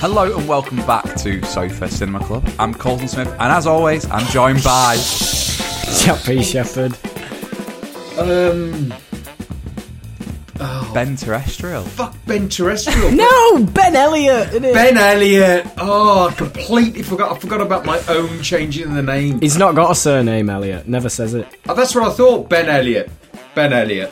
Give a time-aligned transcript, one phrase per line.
[0.00, 2.48] Hello and welcome back to Sofa Cinema Club.
[2.58, 4.96] I'm Colson Smith, and as always, I'm joined by
[6.00, 6.42] Jack P.
[6.42, 6.96] Shepherd.
[8.18, 8.94] Um,
[10.94, 11.82] Ben Terrestrial.
[11.82, 13.10] fuck Ben Terrestrial.
[13.14, 14.48] No, Ben Elliott.
[14.50, 14.72] innit?
[14.72, 15.66] Ben Elliott.
[15.78, 17.32] Oh, I completely forgot.
[17.36, 19.40] I forgot about my own changing the name.
[19.40, 20.88] He's not got a surname, Elliot.
[20.88, 21.46] Never says it.
[21.68, 22.48] Oh, that's what I thought.
[22.48, 23.10] Ben Elliott.
[23.54, 24.10] Ben Elliott.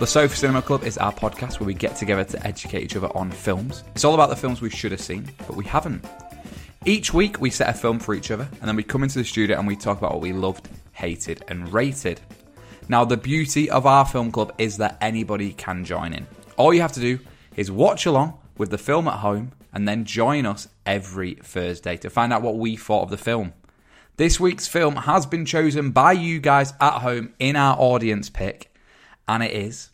[0.00, 3.14] The Sofa Cinema Club is our podcast where we get together to educate each other
[3.14, 3.84] on films.
[3.94, 6.02] It's all about the films we should have seen, but we haven't.
[6.86, 9.26] Each week, we set a film for each other, and then we come into the
[9.26, 12.18] studio and we talk about what we loved, hated, and rated.
[12.88, 16.26] Now, the beauty of our film club is that anybody can join in.
[16.56, 17.18] All you have to do
[17.54, 22.08] is watch along with the film at home and then join us every Thursday to
[22.08, 23.52] find out what we thought of the film.
[24.16, 28.68] This week's film has been chosen by you guys at home in our audience pick,
[29.28, 29.89] and it is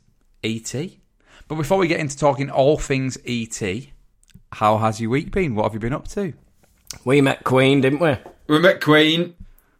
[0.47, 1.01] E.T.
[1.49, 3.93] But before we get into talking all things E.T.,
[4.53, 5.55] how has your week been?
[5.55, 6.33] What have you been up to?
[7.05, 8.17] We met Queen, didn't we?
[8.49, 9.35] We met Queen.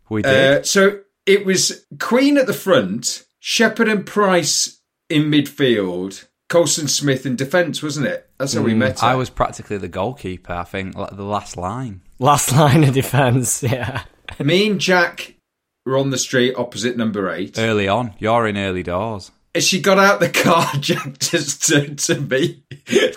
[0.09, 0.61] We did.
[0.61, 7.27] Uh, so it was Queen at the front, Shepherd and Price in midfield, Colson Smith
[7.27, 8.29] in defence, wasn't it?
[8.39, 9.01] That's how we met.
[9.01, 9.07] her.
[9.07, 12.03] I was practically the goalkeeper, I think, like the last line.
[12.19, 14.05] Last line of defence, yeah.
[14.39, 15.35] Me and Jack
[15.85, 17.59] were on the street opposite number eight.
[17.59, 18.15] Early on.
[18.19, 19.31] You're in early doors.
[19.57, 22.63] As she got out the car, Jack just turned to me.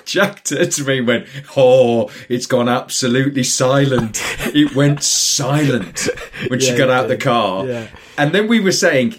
[0.06, 1.28] Jack turned to me and went,
[1.58, 4.20] Oh, it's gone absolutely silent.
[4.56, 6.08] It went silent
[6.48, 7.66] when she got out the car.
[7.68, 7.88] Yeah.
[8.18, 9.16] And then we were saying,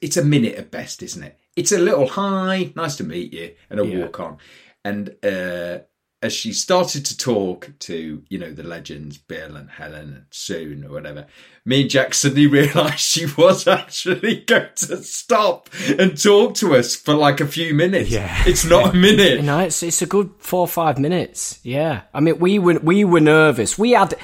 [0.00, 1.38] It's a minute at best, isn't it?
[1.56, 3.98] It's a little hi, nice to meet you, and a Yeah.
[4.00, 4.38] walk on.
[4.84, 5.78] And uh,
[6.20, 10.84] as she started to talk to, you know, the legends, Bill and Helen and Soon
[10.84, 11.26] or whatever,
[11.64, 16.96] me and Jack suddenly realised she was actually going to stop and talk to us
[16.96, 18.10] for like a few minutes.
[18.10, 18.42] Yeah.
[18.46, 19.38] It's not a minute.
[19.38, 21.60] You know, it's it's a good four or five minutes.
[21.62, 22.02] Yeah.
[22.12, 23.78] I mean, we were we were nervous.
[23.78, 24.14] We had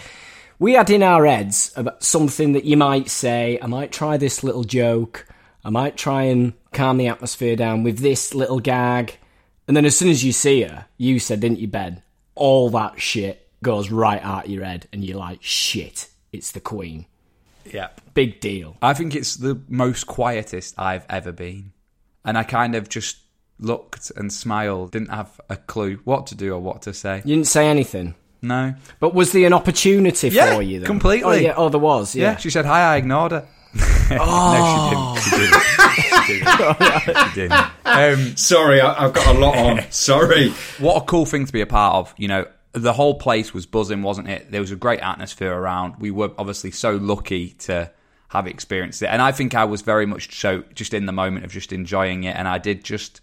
[0.59, 3.59] we had in our heads about something that you might say.
[3.63, 5.27] I might try this little joke.
[5.65, 9.19] I might try and calm the atmosphere down with this little gag.
[9.67, 12.03] And then as soon as you see her, you said, didn't you, Ben?
[12.35, 17.07] All that shit goes right out your head, and you're like, shit, it's the Queen.
[17.65, 17.89] Yeah.
[18.13, 18.77] Big deal.
[18.83, 21.73] I think it's the most quietest I've ever been.
[22.25, 23.17] And I kind of just
[23.59, 27.19] looked and smiled, didn't have a clue what to do or what to say.
[27.25, 28.15] You didn't say anything.
[28.43, 28.75] No.
[29.01, 30.81] But was there an opportunity Yeah, for you?
[30.81, 30.87] Then?
[30.87, 31.25] completely.
[31.25, 31.55] Oh, yeah.
[31.57, 32.15] Oh, there was.
[32.15, 32.33] Yeah.
[32.33, 32.37] Yeah.
[32.37, 33.49] she said hi, I ignored her.
[33.75, 34.21] no, she didn't.
[34.21, 35.17] Oh.
[35.25, 36.04] She didn't.
[37.35, 37.67] She didn't.
[37.85, 39.85] Um, Sorry, I, I've got a lot on.
[39.91, 40.51] Sorry.
[40.79, 42.15] what a cool thing to be a part of.
[42.17, 44.51] You know, the whole place was buzzing, wasn't it?
[44.51, 45.97] There was a great atmosphere around.
[45.99, 47.91] We were obviously so lucky to
[48.29, 49.07] have experienced it.
[49.07, 52.25] And I think I was very much so just in the moment of just enjoying
[52.25, 52.37] it.
[52.37, 53.21] And I did just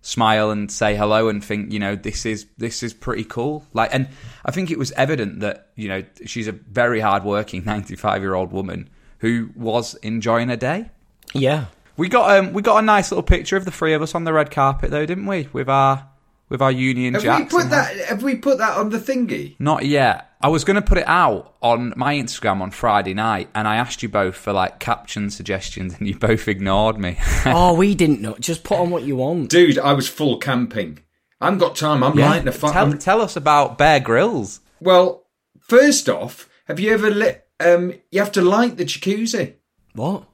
[0.00, 3.66] smile and say hello and think, you know, this is this is pretty cool.
[3.72, 4.08] Like and
[4.44, 8.34] I think it was evident that, you know, she's a very hardworking ninety five year
[8.34, 8.88] old woman
[9.18, 10.90] who was enjoying her day.
[11.34, 11.66] Yeah.
[11.96, 14.24] We got um we got a nice little picture of the three of us on
[14.24, 15.48] the red carpet though, didn't we?
[15.52, 16.08] With our
[16.48, 17.52] with our Union Have Jacks.
[17.52, 17.96] we put that?
[18.06, 19.56] Have we put that on the thingy?
[19.58, 20.30] Not yet.
[20.40, 23.76] I was going to put it out on my Instagram on Friday night, and I
[23.76, 27.16] asked you both for like caption suggestions, and you both ignored me.
[27.46, 28.36] oh, we didn't know.
[28.38, 29.48] Just put on what you want.
[29.48, 30.98] Dude, I was full camping.
[31.40, 32.02] I haven't got time.
[32.02, 32.72] I'm lighting a fire.
[32.72, 34.60] tell, tell us about Bear Grylls.
[34.80, 35.26] Well,
[35.60, 37.46] first off, have you ever lit?
[37.58, 39.54] Um, you have to light the jacuzzi.
[39.94, 40.24] What?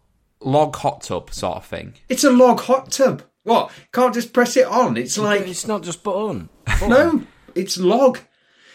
[0.42, 1.94] Log hot tub sort of thing.
[2.08, 3.22] It's a log hot tub.
[3.42, 3.70] What?
[3.92, 4.96] Can't just press it on.
[4.96, 6.48] It's like It's not just button.
[6.87, 8.19] no, it's log.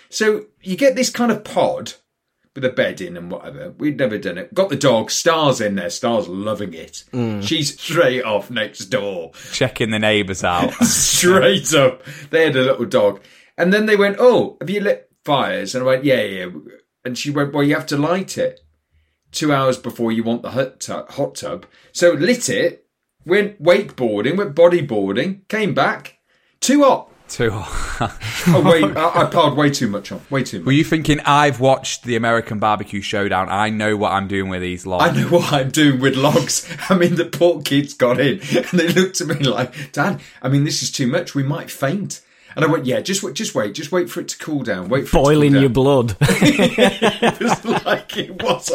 [0.10, 1.94] So you get this kind of pod
[2.56, 3.72] with a bed in and whatever.
[3.72, 4.54] We'd never done it.
[4.54, 5.12] Got the dog.
[5.12, 5.90] Stars in there.
[5.90, 7.04] Stars loving it.
[7.12, 7.44] Mm.
[7.46, 9.32] She's straight off next door.
[9.52, 10.74] Checking the neighbours out.
[10.86, 12.02] straight up.
[12.30, 13.22] They had a little dog.
[13.58, 15.76] And then they went, Oh, have you lit fires?
[15.76, 16.46] And I went, Yeah, yeah.
[17.04, 18.62] And she went, Well, you have to light it
[19.36, 21.10] two hours before you want the hot tub.
[21.12, 21.66] Hot tub.
[21.92, 22.88] So lit it,
[23.26, 26.20] went wakeboarding, went bodyboarding, came back,
[26.60, 27.12] too hot.
[27.28, 27.50] Too.
[27.52, 28.18] hot.
[28.48, 30.22] Oh, wait, I, I piled way too much on.
[30.30, 30.66] Way too much.
[30.68, 33.50] Were you thinking I've watched the American Barbecue Showdown?
[33.50, 35.04] I know what I'm doing with these logs.
[35.04, 36.72] I know what I'm doing with logs.
[36.90, 40.50] I mean, the poor kids got in and they looked at me like, Dad, I
[40.50, 41.34] mean, this is too much.
[41.34, 42.22] We might faint.
[42.56, 44.88] And I went, yeah, just wait, just wait, just wait for it to cool down.
[44.88, 46.08] Wait for Boiling it to your cool blood.
[46.08, 46.18] down.
[46.32, 48.72] it was like it was.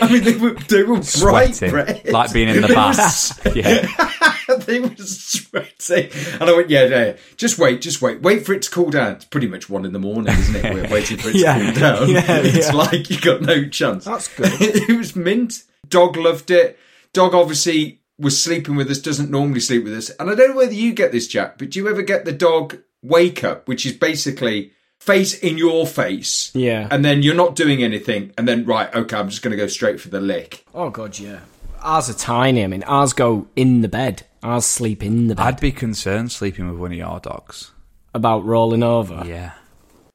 [0.00, 2.74] I mean, they were they were bright Sweating, red, like being in the They were
[2.74, 3.40] bath.
[3.56, 4.56] Yeah.
[4.58, 6.10] they were sweating,
[6.40, 9.12] and I went, yeah, yeah, just wait, just wait, wait for it to cool down.
[9.14, 10.74] It's pretty much one in the morning, isn't it?
[10.74, 12.08] We're waiting for it to cool down.
[12.10, 12.72] yeah, it's yeah.
[12.72, 14.04] like you got no chance.
[14.04, 14.50] That's good.
[14.60, 15.64] it was mint.
[15.88, 16.78] Dog loved it.
[17.12, 20.10] Dog obviously was sleeping with us, doesn't normally sleep with us.
[20.10, 22.32] And I don't know whether you get this, Jack, but do you ever get the
[22.32, 26.50] dog wake up, which is basically face in your face?
[26.54, 26.88] Yeah.
[26.90, 28.32] And then you're not doing anything.
[28.36, 30.64] And then, right, okay, I'm just going to go straight for the lick.
[30.74, 31.40] Oh god, yeah.
[31.82, 32.64] Ours are tiny.
[32.64, 34.26] I mean, ours go in the bed.
[34.42, 35.46] Ours sleep in the bed.
[35.46, 37.70] I'd be concerned sleeping with one of your dogs.
[38.14, 39.22] About rolling over.
[39.26, 39.52] Yeah.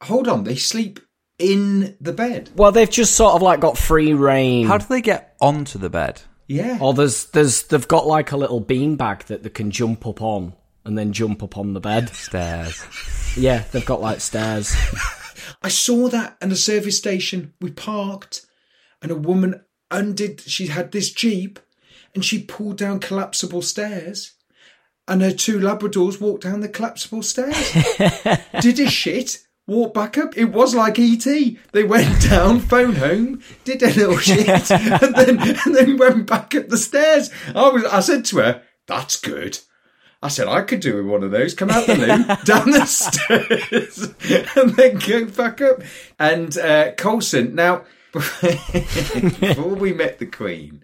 [0.04, 1.00] Hold on, they sleep
[1.38, 2.50] in the bed.
[2.56, 4.68] Well, they've just sort of like got free reign.
[4.68, 6.22] How do they get onto the bed?
[6.48, 6.80] Yeah.
[6.82, 10.54] Or there's there's they've got like a little beanbag that they can jump up on
[10.90, 12.10] and then jump up on the bed.
[12.10, 12.84] Stairs.
[13.38, 14.76] Yeah, they've got like stairs.
[15.62, 17.54] I saw that at a service station.
[17.62, 18.48] We parked,
[19.04, 20.42] and a woman undid.
[20.42, 21.60] She had this jeep,
[22.16, 24.34] and she pulled down collapsible stairs,
[25.08, 27.72] and her two Labradors walked down the collapsible stairs.
[28.62, 29.46] did a shit.
[29.68, 30.36] Walked back up.
[30.36, 31.24] It was like ET.
[31.72, 36.56] They went down, phone home, did a little shit, and then and then went back
[36.56, 37.30] up the stairs.
[37.54, 37.86] I was.
[37.86, 39.60] I said to her, "That's good."
[40.22, 41.54] I said I could do with one of those.
[41.54, 42.08] Come out the loo,
[42.46, 44.14] down the stairs,
[44.58, 45.82] and then go back up.
[46.18, 47.56] And uh, Colson.
[47.56, 50.84] Now, before we met the Queen,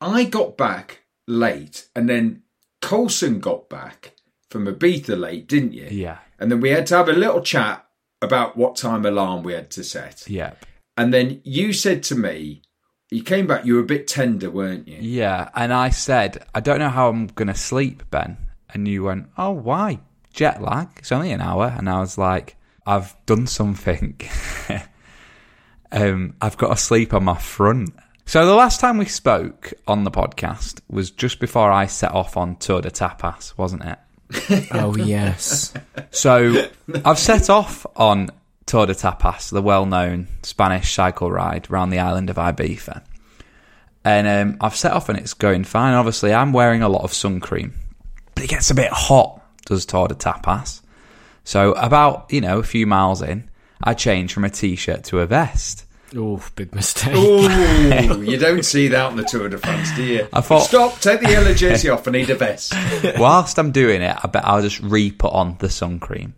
[0.00, 2.42] I got back late, and then
[2.80, 4.14] Colson got back
[4.50, 5.88] from Ibiza late, didn't you?
[5.90, 6.18] Yeah.
[6.38, 7.84] And then we had to have a little chat
[8.22, 10.28] about what time alarm we had to set.
[10.28, 10.54] Yeah.
[10.96, 12.62] And then you said to me,
[13.10, 14.98] you came back, you were a bit tender, weren't you?
[15.00, 15.48] Yeah.
[15.54, 18.36] And I said, I don't know how I'm going to sleep, Ben.
[18.70, 20.00] And you went, Oh, why?
[20.32, 20.88] Jet lag.
[20.98, 21.74] It's only an hour.
[21.76, 22.56] And I was like,
[22.86, 24.20] I've done something.
[25.92, 27.94] um, I've got to sleep on my front.
[28.26, 32.36] So the last time we spoke on the podcast was just before I set off
[32.36, 33.98] on Tour de Tapas, wasn't it?
[34.72, 35.72] oh yes.
[36.10, 36.68] So
[37.06, 38.28] I've set off on
[38.68, 43.02] Tour de Tapas, the well-known Spanish cycle ride around the island of Ibiza,
[44.04, 45.94] and um, I've set off and it's going fine.
[45.94, 47.72] Obviously, I'm wearing a lot of sun cream,
[48.34, 49.42] but it gets a bit hot.
[49.66, 50.82] Does Tour de Tapas?
[51.44, 53.48] So about you know a few miles in,
[53.82, 55.84] I change from a t-shirt to a vest.
[56.16, 57.14] Oh, big mistake.
[57.14, 60.28] Ooh, you don't see that on the Tour de France, do you?
[60.32, 62.72] I thought- Stop, take the yellow jersey off, I need a vest.
[63.18, 66.32] Whilst I'm doing it, I bet I'll just re-put on the sun cream.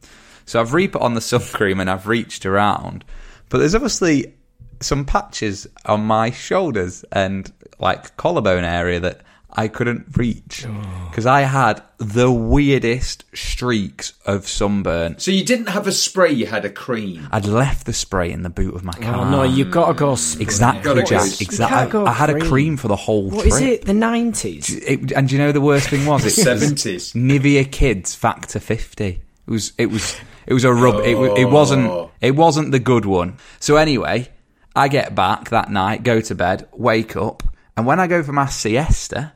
[0.50, 3.04] So I've re-put on the sun cream and I've reached around,
[3.50, 4.34] but there's obviously
[4.80, 9.20] some patches on my shoulders and like collarbone area that
[9.52, 11.06] I couldn't reach oh.
[11.08, 15.18] because I had the weirdest streaks of sunburn.
[15.20, 17.28] So you didn't have a spray, you had a cream.
[17.30, 19.16] I'd left the spray in the boot of my oh, car.
[19.26, 20.16] Oh no, you've got to go.
[20.16, 20.42] spray.
[20.42, 21.06] Exactly, Gotta go.
[21.06, 21.40] Jack.
[21.40, 21.78] You Exactly.
[21.78, 22.50] can't go I, I had a cream.
[22.50, 23.54] cream for the whole What trip.
[23.54, 23.84] is it?
[23.84, 24.74] The nineties.
[24.74, 26.22] It, and do you know the worst thing was?
[26.40, 27.14] It was 70s.
[27.14, 29.04] Nivea Kids Factor 50.
[29.04, 30.16] It was it was
[30.50, 30.96] it was a rub.
[30.96, 32.10] It, it wasn't oh.
[32.20, 33.38] it wasn't the good one.
[33.60, 34.28] So anyway,
[34.74, 37.44] I get back that night, go to bed, wake up,
[37.76, 39.32] and when I go for my siesta,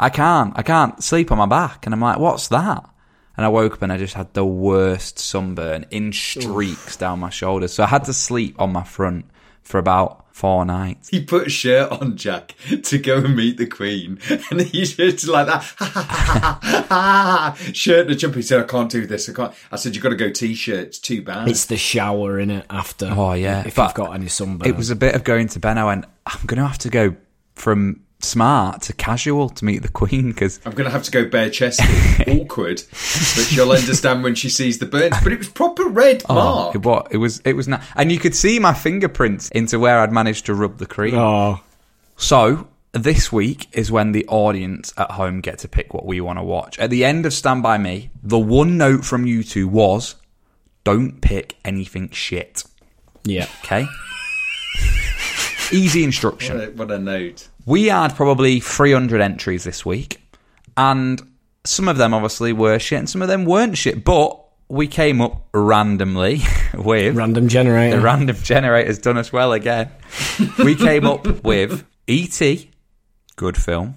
[0.00, 2.84] I can't I can't sleep on my back, and I'm like, what's that?
[3.36, 7.30] And I woke up and I just had the worst sunburn in streaks down my
[7.30, 7.72] shoulders.
[7.72, 9.26] So I had to sleep on my front
[9.62, 11.08] for about four nights.
[11.08, 12.54] He put a shirt on, Jack,
[12.84, 14.20] to go and meet the Queen.
[14.50, 15.62] And he's just like that.
[17.74, 18.36] shirt and a jumper.
[18.36, 19.28] He said, I can't do this.
[19.28, 19.52] I can't.
[19.72, 20.78] I said, you've got to go t-shirt.
[20.88, 21.48] It's too bad.
[21.48, 23.12] It's the shower in it after.
[23.14, 23.64] Oh, yeah.
[23.66, 25.76] If But you've got any sunburn, It was a bit of going to bed.
[25.76, 27.16] I went, I'm going to have to go
[27.54, 31.28] from smart to casual to meet the Queen because I'm going to have to go
[31.28, 31.86] bare chested.
[32.28, 32.82] Awkward.
[32.90, 35.16] But she'll understand when she sees the burns.
[35.22, 36.74] But it was proper red oh, mark.
[36.74, 40.00] it was it was it was not, and you could see my fingerprints into where
[40.00, 41.14] I'd managed to rub the cream.
[41.14, 41.60] Oh,
[42.16, 46.38] So this week is when the audience at home get to pick what we want
[46.38, 46.78] to watch.
[46.78, 50.16] At the end of Stand By Me, the one note from you two was
[50.84, 52.64] don't pick anything shit.
[53.24, 53.46] Yeah.
[53.62, 53.86] Okay?
[55.72, 56.58] Easy instruction.
[56.58, 57.48] What a, what a note.
[57.68, 60.22] We had probably 300 entries this week,
[60.74, 61.20] and
[61.64, 65.20] some of them obviously were shit and some of them weren't shit, but we came
[65.20, 66.40] up randomly
[66.74, 67.14] with.
[67.14, 67.98] Random generator.
[67.98, 69.90] the random generator's done us well again.
[70.64, 72.70] we came up with E.T.,
[73.36, 73.96] good film,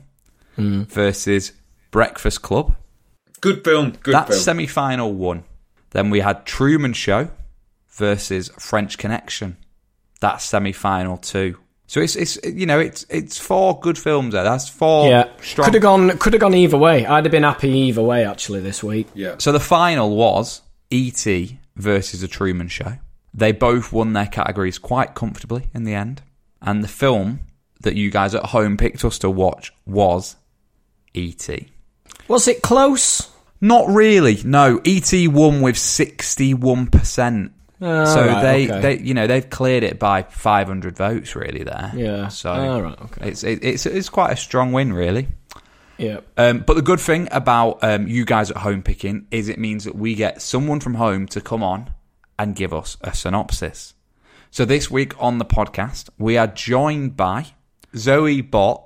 [0.57, 1.53] versus
[1.91, 2.75] Breakfast Club.
[3.39, 3.91] Good film.
[4.03, 4.41] Good That's film.
[4.41, 5.45] semi final one.
[5.91, 7.31] Then we had Truman Show
[7.87, 9.55] versus French Connection.
[10.19, 11.57] That's semi final two.
[11.91, 14.45] So it's it's you know it's it's four good films there.
[14.45, 15.25] That's four yeah.
[15.41, 15.65] strong.
[15.65, 16.17] Could have gone.
[16.19, 17.05] Could have gone either way.
[17.05, 19.07] I'd have been happy either way actually this week.
[19.13, 19.35] yeah.
[19.39, 21.59] So the final was E.T.
[21.75, 22.93] versus The Truman Show.
[23.33, 26.21] They both won their categories quite comfortably in the end.
[26.61, 27.41] And the film
[27.81, 30.37] that you guys at home picked us to watch was
[31.13, 31.73] E.T.
[32.29, 33.29] Was it close?
[33.59, 34.39] Not really.
[34.45, 35.27] No, E.T.
[35.27, 37.51] won with sixty-one percent.
[37.81, 38.81] So right, they, okay.
[38.81, 41.91] they, you know, they've cleared it by five hundred votes really there.
[41.95, 42.27] Yeah.
[42.27, 43.29] So Ah, right, okay.
[43.29, 45.29] it's it, it's it's quite a strong win really.
[45.97, 46.19] Yeah.
[46.37, 49.85] Um, but the good thing about um, you guys at home picking is it means
[49.85, 51.91] that we get someone from home to come on
[52.37, 53.93] and give us a synopsis.
[54.51, 57.47] So this week on the podcast, we are joined by
[57.95, 58.83] Zoe Bott,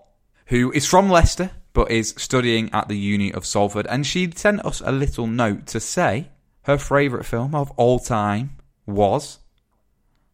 [0.47, 4.65] who is from Leicester but is studying at the Uni of Salford, and she sent
[4.65, 6.29] us a little note to say
[6.63, 9.39] her favourite film of all time was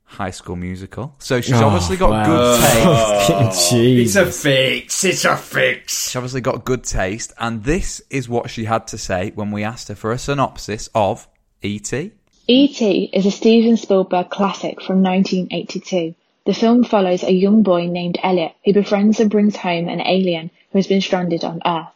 [0.04, 1.16] High School Musical.
[1.20, 2.26] So she's Oh, obviously got wow.
[2.26, 3.72] good taste.
[3.72, 5.04] Oh, It's a fix.
[5.04, 6.08] It's a fix.
[6.10, 9.64] She's obviously got good taste, and this is what she had to say when we
[9.64, 11.28] asked her for a synopsis of
[11.62, 12.12] E.T.
[12.48, 13.10] E.T.
[13.14, 16.16] is a Steven Spielberg classic from 1982.
[16.46, 20.50] The film follows a young boy named Elliot who befriends and brings home an alien
[20.72, 21.88] who has been stranded on Earth.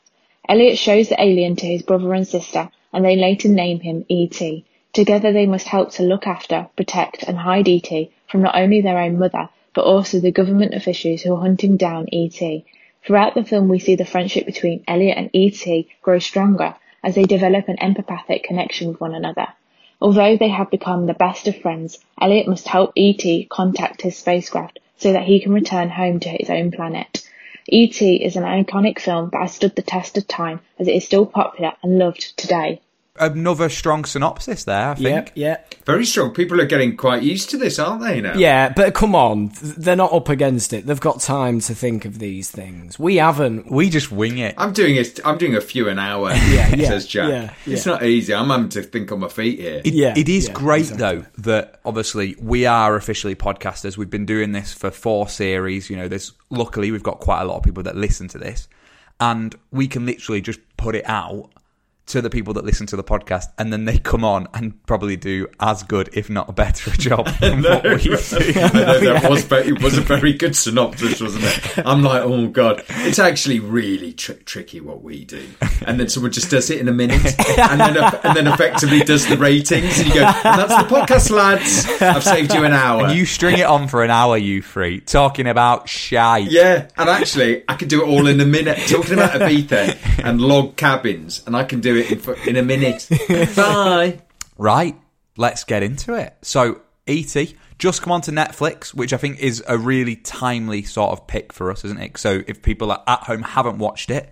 [0.47, 4.63] Elliot shows the alien to his brother and sister, and they later name him E.T.
[4.95, 8.09] Together they must help to look after, protect, and hide E.T.
[8.27, 12.07] from not only their own mother, but also the government officials who are hunting down
[12.13, 12.63] E.T.
[13.05, 15.89] Throughout the film, we see the friendship between Elliot and E.T.
[16.01, 19.47] grow stronger as they develop an empathetic connection with one another.
[19.99, 23.47] Although they have become the best of friends, Elliot must help E.T.
[23.51, 27.29] contact his spacecraft so that he can return home to his own planet.
[27.67, 28.23] E.T.
[28.23, 31.25] is an iconic film that has stood the test of time as it is still
[31.25, 32.79] popular and loved today.
[33.17, 35.31] Another strong synopsis there, I think.
[35.35, 35.57] Yeah.
[35.71, 35.77] Yeah.
[35.85, 36.33] Very strong.
[36.33, 38.33] People are getting quite used to this, aren't they now?
[38.35, 40.85] Yeah, but come on, they're not up against it.
[40.85, 42.99] They've got time to think of these things.
[42.99, 43.71] We haven't.
[43.71, 44.55] We just wing it.
[44.57, 45.19] I'm doing it.
[45.23, 46.31] I'm doing a few an hour.
[46.45, 47.29] Yeah, yeah, says Jack.
[47.29, 48.33] yeah, It's not easy.
[48.33, 49.81] I'm having to think on my feet here.
[49.85, 51.19] It, Yeah, it is yeah, great exactly.
[51.21, 53.97] though that obviously we are officially podcasters.
[53.97, 55.89] We've been doing this for four series.
[55.89, 58.67] You know, there's luckily we've got quite a lot of people that listen to this,
[59.19, 61.49] and we can literally just put it out
[62.07, 65.15] to the people that listen to the podcast, and then they come on and probably
[65.17, 68.13] do as good, if not a better job than what we do.
[68.13, 71.79] I know, that was very, it was a very good synopsis, wasn't it?
[71.85, 75.43] I'm like, oh god, it's actually really tr- tricky what we do.
[75.85, 77.23] And then someone just does it in a minute,
[77.57, 81.31] and then and then effectively does the ratings, and you go, and that's the podcast,
[81.31, 81.85] lads.
[82.01, 83.05] I've saved you an hour.
[83.05, 86.51] And you string it on for an hour, you three, talking about shite.
[86.51, 88.77] yeah, and actually, I could do it all in a minute.
[88.87, 93.07] Talking about Ibiza and log cabins, and I can do it in, in a minute.
[93.55, 94.21] Bye.
[94.57, 94.95] Right,
[95.37, 96.35] let's get into it.
[96.41, 97.55] So, E.T.
[97.77, 101.71] just come onto Netflix, which I think is a really timely sort of pick for
[101.71, 102.17] us, isn't it?
[102.17, 104.31] So, if people are at home haven't watched it,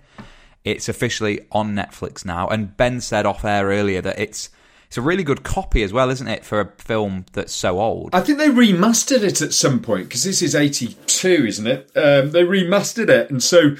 [0.64, 2.48] it's officially on Netflix now.
[2.48, 4.50] And Ben said off air earlier that it's
[4.94, 8.12] it's a really good copy as well, isn't it, for a film that's so old?
[8.14, 11.92] I think they remastered it at some point because this is '82, isn't it?
[11.96, 13.76] Um, they remastered it, and so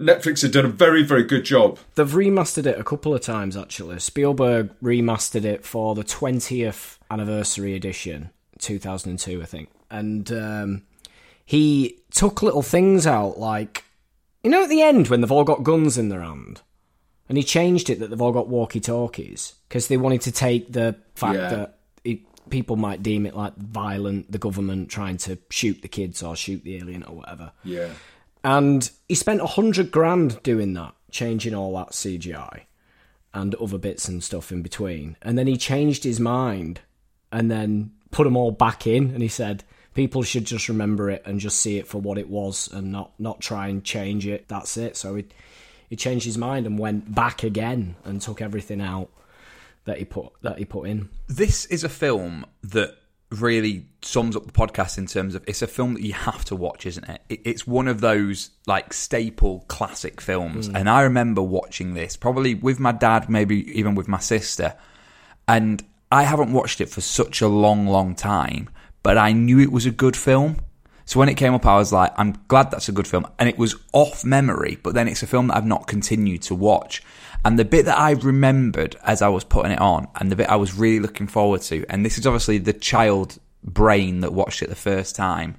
[0.00, 1.78] Netflix have done a very, very good job.
[1.94, 3.98] They've remastered it a couple of times actually.
[3.98, 9.70] Spielberg remastered it for the 20th anniversary edition, 2002, I think.
[9.90, 10.82] And um,
[11.44, 13.84] he took little things out, like,
[14.44, 16.60] you know, at the end when they've all got guns in their hand?
[17.28, 20.72] And he changed it that they've all got walkie talkies because they wanted to take
[20.72, 21.48] the fact Yeah.
[21.50, 26.22] that it, people might deem it like violent, the government trying to shoot the kids
[26.22, 27.50] or shoot the alien or whatever.
[27.64, 27.88] Yeah,
[28.46, 32.60] And he spent a hundred grand doing that, changing all that CGI
[33.34, 35.16] and other bits and stuff in between.
[35.20, 36.80] And then he changed his mind
[37.32, 39.10] and then put them all back in.
[39.10, 42.28] And he said people should just remember it and just see it for what it
[42.28, 44.46] was and not not try and change it.
[44.46, 44.96] That's it.
[44.96, 45.24] So he
[45.90, 49.10] he changed his mind and went back again and took everything out
[49.86, 51.08] that he put that he put in.
[51.26, 52.96] This is a film that
[53.30, 56.54] really sums up the podcast in terms of it's a film that you have to
[56.54, 57.20] watch, isn't it?
[57.28, 60.68] it it's one of those like staple classic films.
[60.68, 60.80] Mm.
[60.80, 64.74] And I remember watching this probably with my dad, maybe even with my sister.
[65.48, 68.68] And I haven't watched it for such a long, long time,
[69.02, 70.58] but I knew it was a good film.
[71.04, 73.26] So when it came up, I was like, I'm glad that's a good film.
[73.38, 76.54] And it was off memory, but then it's a film that I've not continued to
[76.54, 77.02] watch.
[77.44, 80.48] And the bit that I remembered as I was putting it on, and the bit
[80.48, 84.62] I was really looking forward to, and this is obviously the child brain that watched
[84.62, 85.56] it the first time,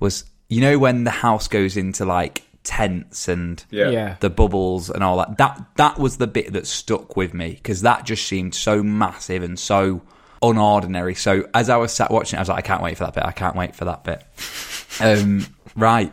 [0.00, 3.90] was you know when the house goes into like tents and Yeah.
[3.90, 4.16] Yeah.
[4.20, 5.38] the bubbles and all that.
[5.38, 9.42] That that was the bit that stuck with me because that just seemed so massive
[9.42, 10.02] and so
[10.42, 11.16] unordinary.
[11.16, 13.14] So as I was sat watching it, I was like, I can't wait for that
[13.14, 13.24] bit.
[13.24, 14.24] I can't wait for that bit.
[15.00, 15.46] um,
[15.76, 16.12] right.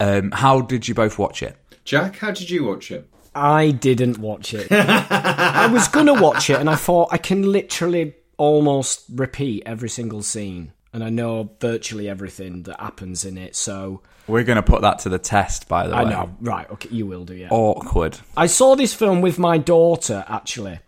[0.00, 1.56] Um, how did you both watch it?
[1.84, 3.08] Jack, how did you watch it?
[3.34, 4.70] I didn't watch it.
[4.70, 10.22] I was gonna watch it, and I thought I can literally almost repeat every single
[10.22, 13.56] scene, and I know virtually everything that happens in it.
[13.56, 16.10] So We're going to put that to the test, by the I way.
[16.10, 16.70] I know, right?
[16.70, 17.48] Okay, you will do, yeah.
[17.50, 18.18] Awkward.
[18.36, 20.78] I saw this film with my daughter actually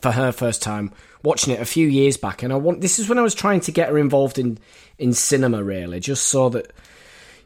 [0.00, 0.92] for her first time
[1.22, 3.60] watching it a few years back, and I want this is when I was trying
[3.60, 4.58] to get her involved in
[4.98, 6.72] in cinema really, just so that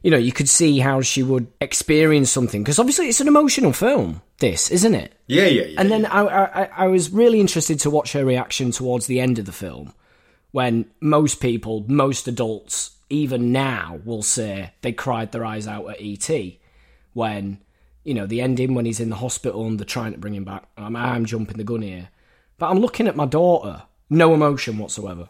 [0.02, 3.72] you know you could see how she would experience something because obviously it's an emotional
[3.72, 4.22] film.
[4.42, 5.12] This isn't it?
[5.28, 5.80] Yeah, yeah, yeah.
[5.80, 9.38] And then I, I I was really interested to watch her reaction towards the end
[9.38, 9.94] of the film
[10.50, 16.00] when most people, most adults, even now, will say they cried their eyes out at
[16.00, 16.28] ET
[17.12, 17.58] when,
[18.02, 20.44] you know, the ending when he's in the hospital and they're trying to bring him
[20.44, 20.64] back.
[20.76, 22.08] I'm, I'm jumping the gun here.
[22.58, 25.28] But I'm looking at my daughter, no emotion whatsoever.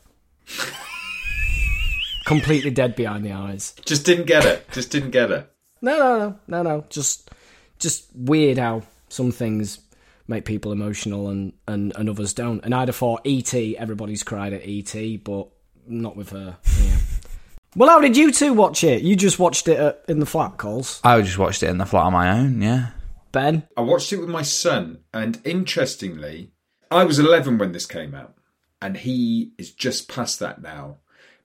[2.25, 3.75] Completely dead behind the eyes.
[3.85, 4.71] Just didn't get it.
[4.73, 5.51] Just didn't get it.
[5.83, 6.85] No, no, no, no, no.
[6.89, 7.31] Just,
[7.79, 9.81] just weird how some things
[10.27, 12.65] make people emotional and, and, and others don't.
[12.65, 13.77] And I'd have thought E.T.
[13.77, 15.49] Everybody's cried at E.T., but
[15.87, 16.57] not with her.
[16.81, 16.97] Yeah.
[17.77, 19.03] well, how did you two watch it?
[19.03, 21.01] You just watched it at, in the flat, calls.
[21.05, 22.91] I just watched it in the flat on my own, yeah.
[23.33, 26.51] Ben, I watched it with my son, and interestingly,
[26.91, 28.35] I was 11 when this came out,
[28.81, 30.99] and he is just past that now.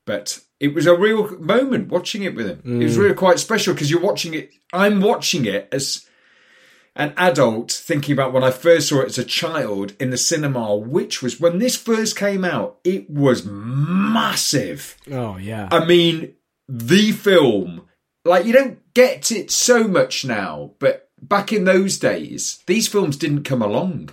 [0.04, 2.82] But it was a real moment watching it with him.
[2.82, 3.02] It was mm.
[3.02, 4.52] really quite special because you're watching it.
[4.74, 6.07] I'm watching it as
[6.98, 10.76] an adult, thinking about when I first saw it as a child in the cinema,
[10.76, 12.78] which was when this first came out.
[12.84, 14.96] It was massive.
[15.12, 16.34] oh yeah, I mean,
[16.68, 17.88] the film,
[18.26, 23.18] like, you don't get it so much now, but back in those days, these films
[23.18, 24.10] didn't come along.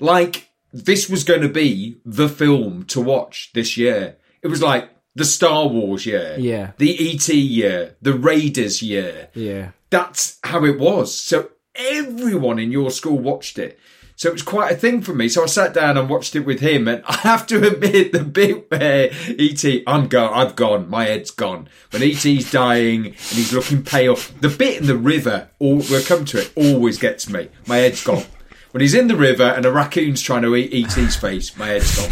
[0.00, 4.16] Like, this was going to be the film to watch this year.
[4.42, 6.72] It was like the Star Wars year, Yeah.
[6.76, 7.32] the E.T.
[7.38, 9.30] year, the Raiders year.
[9.34, 9.70] yeah.
[9.88, 11.14] That's how it was.
[11.14, 13.78] So everyone in your school watched it.
[14.16, 15.28] So it was quite a thing for me.
[15.28, 18.24] So I sat down and watched it with him, and I have to admit, the
[18.24, 21.68] bit where ET, I'm gone, I've gone, my head's gone.
[21.90, 26.24] When ET's dying and he's looking pale, the bit in the river, all, we'll come
[26.26, 27.48] to it, always gets me.
[27.66, 28.24] My head's gone.
[28.72, 31.96] When he's in the river and a raccoon's trying to eat ET's face, my head's
[31.96, 32.10] gone.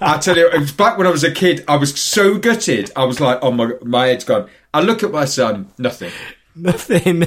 [0.00, 1.64] I tell you, it was back when I was a kid.
[1.68, 2.90] I was so gutted.
[2.96, 4.48] I was like, oh my, my head's gone.
[4.72, 6.12] I look at my son, nothing.
[6.58, 7.20] Nothing.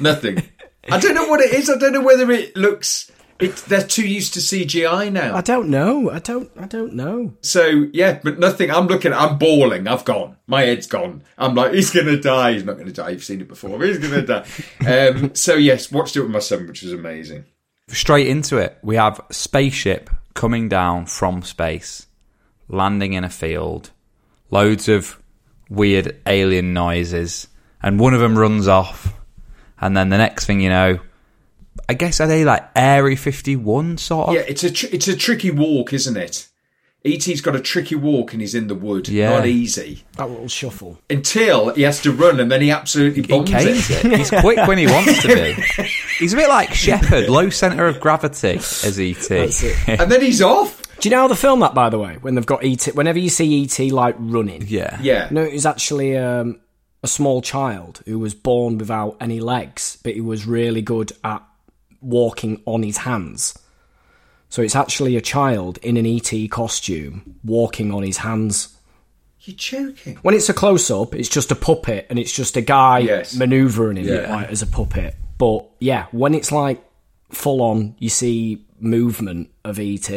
[0.00, 0.42] Nothing.
[0.90, 1.68] I don't know what it is.
[1.68, 3.10] I don't know whether it looks.
[3.38, 5.34] It, they're too used to CGI now.
[5.36, 6.10] I don't know.
[6.10, 6.50] I don't.
[6.58, 7.34] I don't know.
[7.42, 8.70] So yeah, but nothing.
[8.70, 9.12] I'm looking.
[9.12, 9.86] I'm bawling.
[9.88, 10.36] I've gone.
[10.46, 11.22] My head's gone.
[11.36, 12.52] I'm like, he's gonna die.
[12.52, 13.10] He's not gonna die.
[13.10, 13.82] You've seen it before.
[13.82, 14.46] He's gonna die.
[14.86, 17.44] Um, so yes, watched it with my son, which was amazing.
[17.88, 22.06] Straight into it, we have spaceship coming down from space,
[22.68, 23.90] landing in a field,
[24.50, 25.20] loads of
[25.68, 27.48] weird alien noises,
[27.82, 29.14] and one of them runs off,
[29.80, 30.98] and then the next thing you know,
[31.88, 34.34] I guess are they like Area Fifty One sort of?
[34.34, 36.48] Yeah, it's a tr- it's a tricky walk, isn't it?
[37.06, 39.08] ET's got a tricky walk and he's in the wood.
[39.08, 39.30] Yeah.
[39.30, 40.04] Not easy.
[40.16, 40.98] That little shuffle.
[41.08, 44.04] Until he has to run and then he absolutely bombs canes it.
[44.04, 44.18] it.
[44.18, 45.52] He's quick when he wants to be.
[46.18, 49.28] He's a bit like Shepherd, low centre of gravity as E ET.
[49.28, 49.76] That's it.
[50.00, 50.82] And then he's off.
[50.98, 52.16] Do you know how they film that, by the way?
[52.22, 54.98] When they've got ET, whenever you see ET like running, yeah.
[55.02, 55.28] Yeah.
[55.30, 56.58] No, it was actually um,
[57.06, 61.40] a small child who was born without any legs, but he was really good at
[62.00, 63.56] walking on his hands.
[64.48, 68.76] So it's actually a child in an ET costume walking on his hands.
[69.40, 70.16] You're joking.
[70.22, 73.36] When it's a close up, it's just a puppet and it's just a guy Yes.
[73.36, 74.34] maneuvering him Yeah.
[74.34, 75.14] like, as a puppet.
[75.38, 76.82] But yeah, when it's like
[77.30, 80.10] full on, you see movement of ET.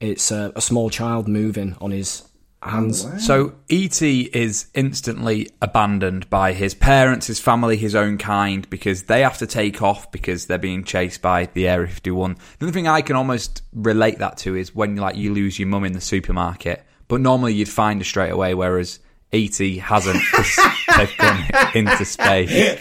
[0.00, 2.22] It's a, a small child moving on his
[2.64, 3.06] hands.
[3.24, 4.30] So E.T.
[4.32, 9.46] is instantly abandoned by his parents, his family, his own kind, because they have to
[9.46, 12.36] take off because they're being chased by the Area 51.
[12.58, 15.68] The only thing I can almost relate that to is when like you lose your
[15.68, 19.00] mum in the supermarket, But normally you'd find her straight away, whereas
[19.34, 20.22] ET hasn't.
[20.32, 20.58] 'cause
[20.96, 21.44] they've gone
[21.74, 22.78] into space.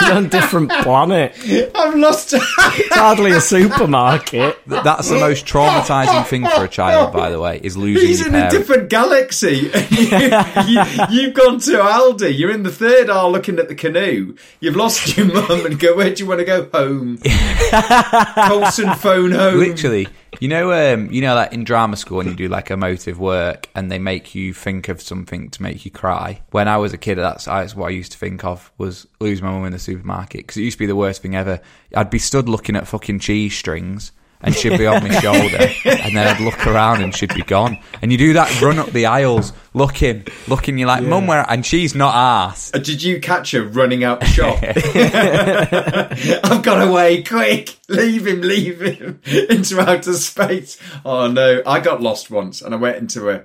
[0.00, 1.34] You're on a different planet.
[1.74, 2.34] I've lost.
[2.34, 4.58] It's hardly a supermarket.
[4.66, 8.28] That's the most traumatizing thing for a child, by the way, is losing He's your
[8.28, 9.70] in a different galaxy.
[9.90, 12.36] you, have gone to Aldi.
[12.38, 14.36] You're in the third aisle looking at the canoe.
[14.60, 16.68] You've lost your mum and go, where do you want to go?
[16.74, 17.18] Home.
[18.48, 19.58] Colson phone home.
[19.58, 20.08] Literally,
[20.40, 23.68] you know, um, you know, like in drama school, when you do like emotive work,
[23.74, 26.42] and they make you think of something to make you cry.
[26.50, 29.42] When I was a kid, that's, that's what I used to think of was lose
[29.42, 31.60] my mum in the supermarket because it used to be the worst thing ever.
[31.94, 34.12] I'd be stood looking at fucking cheese strings.
[34.42, 37.78] And she'd be on my shoulder, and then I'd look around and she'd be gone.
[38.02, 40.78] And you do that run up the aisles, looking, looking.
[40.78, 42.70] You're like, "Mum, where?" And she's not arse.
[42.74, 44.58] Uh, Did you catch her running out the shop?
[46.44, 47.78] I've got away, quick!
[47.88, 50.78] Leave him, leave him into outer space.
[51.04, 53.44] Oh no, I got lost once and I went into a,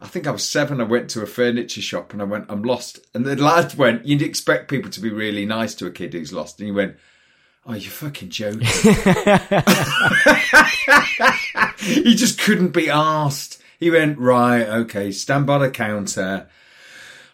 [0.00, 2.62] I think I was seven, I went to a furniture shop and I went, I'm
[2.62, 3.00] lost.
[3.14, 6.32] And the lad went, you'd expect people to be really nice to a kid who's
[6.32, 6.58] lost.
[6.58, 6.96] And he went,
[7.64, 8.60] Oh, you're fucking joking.
[11.78, 13.62] he just couldn't be asked.
[13.78, 16.48] He went, right, okay, stand by the counter.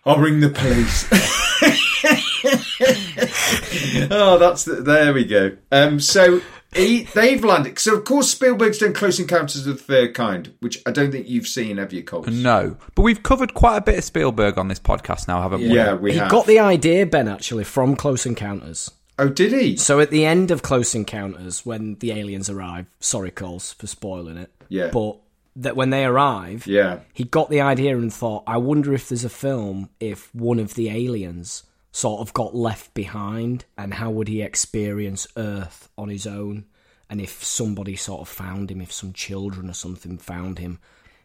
[0.05, 1.07] I'll ring the police.
[4.11, 5.57] oh, that's the, there we go.
[5.73, 6.41] Um, so
[6.75, 7.79] he, they've landed.
[7.79, 11.29] So of course Spielberg's done Close Encounters of the Third Kind, which I don't think
[11.29, 12.29] you've seen, have you, Coles?
[12.29, 15.75] No, but we've covered quite a bit of Spielberg on this podcast now, haven't we?
[15.75, 16.31] Yeah, we He have.
[16.31, 18.91] got the idea, Ben, actually, from Close Encounters.
[19.19, 19.77] Oh, did he?
[19.77, 24.37] So at the end of Close Encounters, when the aliens arrive, sorry, Coles, for spoiling
[24.37, 24.51] it.
[24.69, 24.91] Yeah.
[24.93, 25.17] But
[25.57, 27.01] that when they arrive, Yeah.
[27.13, 30.75] he got the idea and thought, I wonder if there's a film if one of
[30.75, 36.27] the aliens sort of got left behind and how would he experience Earth on his
[36.27, 36.65] own
[37.11, 40.79] and if somebody sort of found him, if some children or something found him.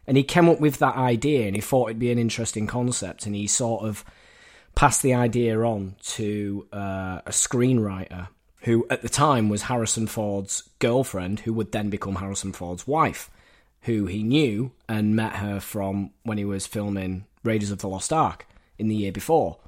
[0.06, 3.26] And he came up with that idea and he thought it'd be an interesting concept
[3.26, 4.04] and he sort of
[4.74, 8.28] passed the idea on to uh, a screenwriter
[8.62, 13.30] who at the time was Harrison Ford's girlfriend, who would then become Harrison Ford's wife,
[13.82, 18.12] who he knew and met her from when he was filming Raiders of the Lost
[18.12, 18.46] Ark
[18.78, 19.58] in the year before.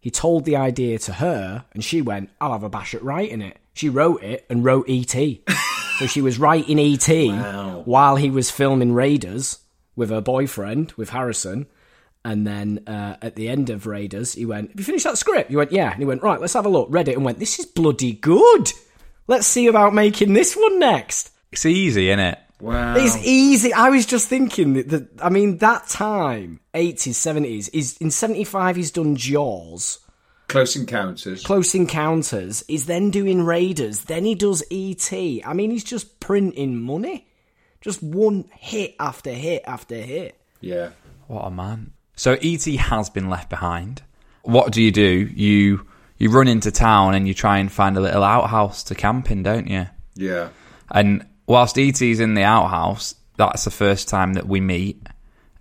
[0.00, 3.40] He told the idea to her, and she went, I'll have a bash at writing
[3.40, 3.58] it.
[3.74, 5.44] She wrote it and wrote E.T.
[5.98, 7.30] so she was writing E.T.
[7.84, 9.58] while he was filming Raiders
[9.94, 11.66] with her boyfriend, with Harrison.
[12.24, 15.50] And then uh, at the end of Raiders, he went, Have you finished that script?
[15.50, 15.90] He went, Yeah.
[15.90, 16.88] And he went, Right, let's have a look.
[16.90, 18.70] Read it and went, This is bloody good.
[19.26, 21.30] Let's see about making this one next.
[21.52, 22.38] It's easy, isn't it?
[22.60, 22.94] Wow.
[22.96, 23.72] It's easy.
[23.72, 28.76] I was just thinking that, that I mean, that time, 80s, 70s, is in 75,
[28.76, 30.00] he's done Jaws,
[30.48, 31.42] Close Encounters.
[31.42, 35.42] Close Encounters, he's then doing Raiders, then he does E.T.
[35.44, 37.26] I mean, he's just printing money.
[37.80, 40.38] Just one hit after hit after hit.
[40.60, 40.90] yeah.
[41.28, 41.92] What a man.
[42.20, 44.02] So ET has been left behind.
[44.42, 45.30] What do you do?
[45.34, 45.86] You
[46.18, 49.42] you run into town and you try and find a little outhouse to camp in,
[49.42, 49.86] don't you?
[50.16, 50.50] Yeah.
[50.90, 55.00] And whilst ET's in the outhouse, that's the first time that we meet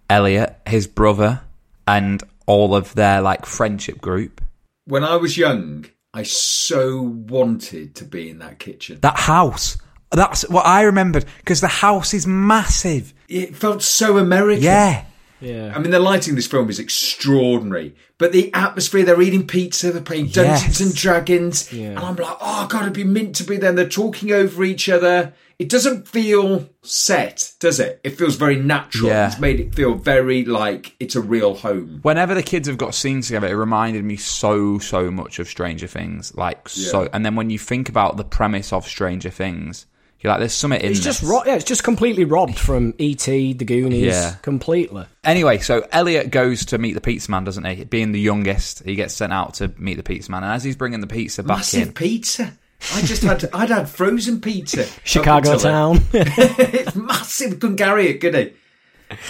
[0.09, 1.39] Elliot, his brother,
[1.87, 4.41] and all of their like friendship group.
[4.83, 8.99] When I was young, I so wanted to be in that kitchen.
[8.99, 9.77] That house.
[10.11, 13.13] That's what I remembered because the house is massive.
[13.29, 14.65] It felt so American.
[14.65, 15.05] Yeah.
[15.41, 15.73] Yeah.
[15.75, 19.91] I mean, the lighting in this film is extraordinary, but the atmosphere, they're eating pizza,
[19.91, 20.81] they're playing Dungeons Yes.
[20.81, 21.89] and Dragons, Yeah.
[21.89, 23.69] and I'm like, oh, God, it'd be meant to be there.
[23.69, 25.33] And they're talking over each other.
[25.57, 27.99] It doesn't feel set, does it?
[28.05, 29.09] It feels very natural.
[29.09, 29.27] Yeah.
[29.27, 31.99] It's made it feel very like it's a real home.
[32.01, 35.87] Whenever the kids have got scenes together, it reminded me so so much of Stranger
[35.87, 36.33] Things.
[36.35, 39.85] Like so, and then when you think about the premise of Stranger Things,
[40.21, 42.93] you're like, "There's something in It's this." just ro- yeah, it's just completely robbed from
[42.97, 44.35] E.T., The Goonies, Yeah.
[44.41, 45.05] completely.
[45.23, 47.83] Anyway, so Elliot goes to meet the pizza man, doesn't he?
[47.85, 50.75] Being the youngest, he gets sent out to meet the pizza man, and as he's
[50.75, 52.53] bringing the pizza back Massive in, pizza.
[52.95, 54.85] I just had, I'd had frozen pizza.
[55.03, 55.99] Chicago town.
[56.13, 57.59] it's massive.
[57.59, 58.53] Couldn't carry it, could he?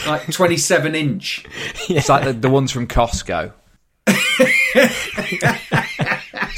[0.07, 1.45] Like 27 inch.
[1.89, 3.53] it's like the, the ones from Costco.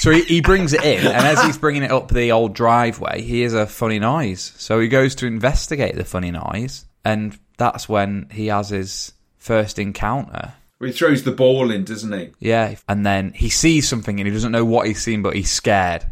[0.01, 3.21] So he, he brings it in, and as he's bringing it up the old driveway,
[3.21, 4.51] he hears a funny noise.
[4.57, 9.77] So he goes to investigate the funny noise, and that's when he has his first
[9.77, 10.53] encounter.
[10.79, 12.31] Well, he throws the ball in, doesn't he?
[12.39, 15.51] Yeah, and then he sees something and he doesn't know what he's seen, but he's
[15.51, 16.03] scared.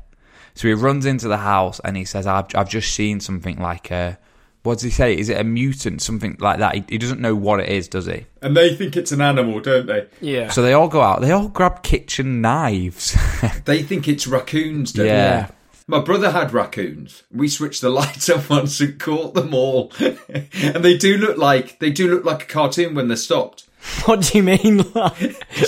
[0.54, 3.90] So he runs into the house and he says, "I've I've just seen something like
[3.90, 4.20] a
[4.64, 5.18] what does he say?
[5.18, 6.02] Is it a mutant?
[6.02, 8.26] Something like that?" He, he doesn't know what it is, does he?
[8.42, 10.08] And they think it's an animal, don't they?
[10.22, 10.50] yeah.
[10.50, 11.22] So they all go out.
[11.22, 13.16] They all grab kitchen knives.
[13.66, 15.12] They think it's raccoons, don't they?
[15.12, 15.48] Yeah.
[15.48, 15.54] they?
[15.88, 17.24] My brother had raccoons.
[17.32, 21.80] We switched the lights on once and caught them all, and they do look like
[21.80, 23.66] they do look like a cartoon when they're stopped.
[24.06, 24.78] What do you mean?
[24.94, 25.22] Like,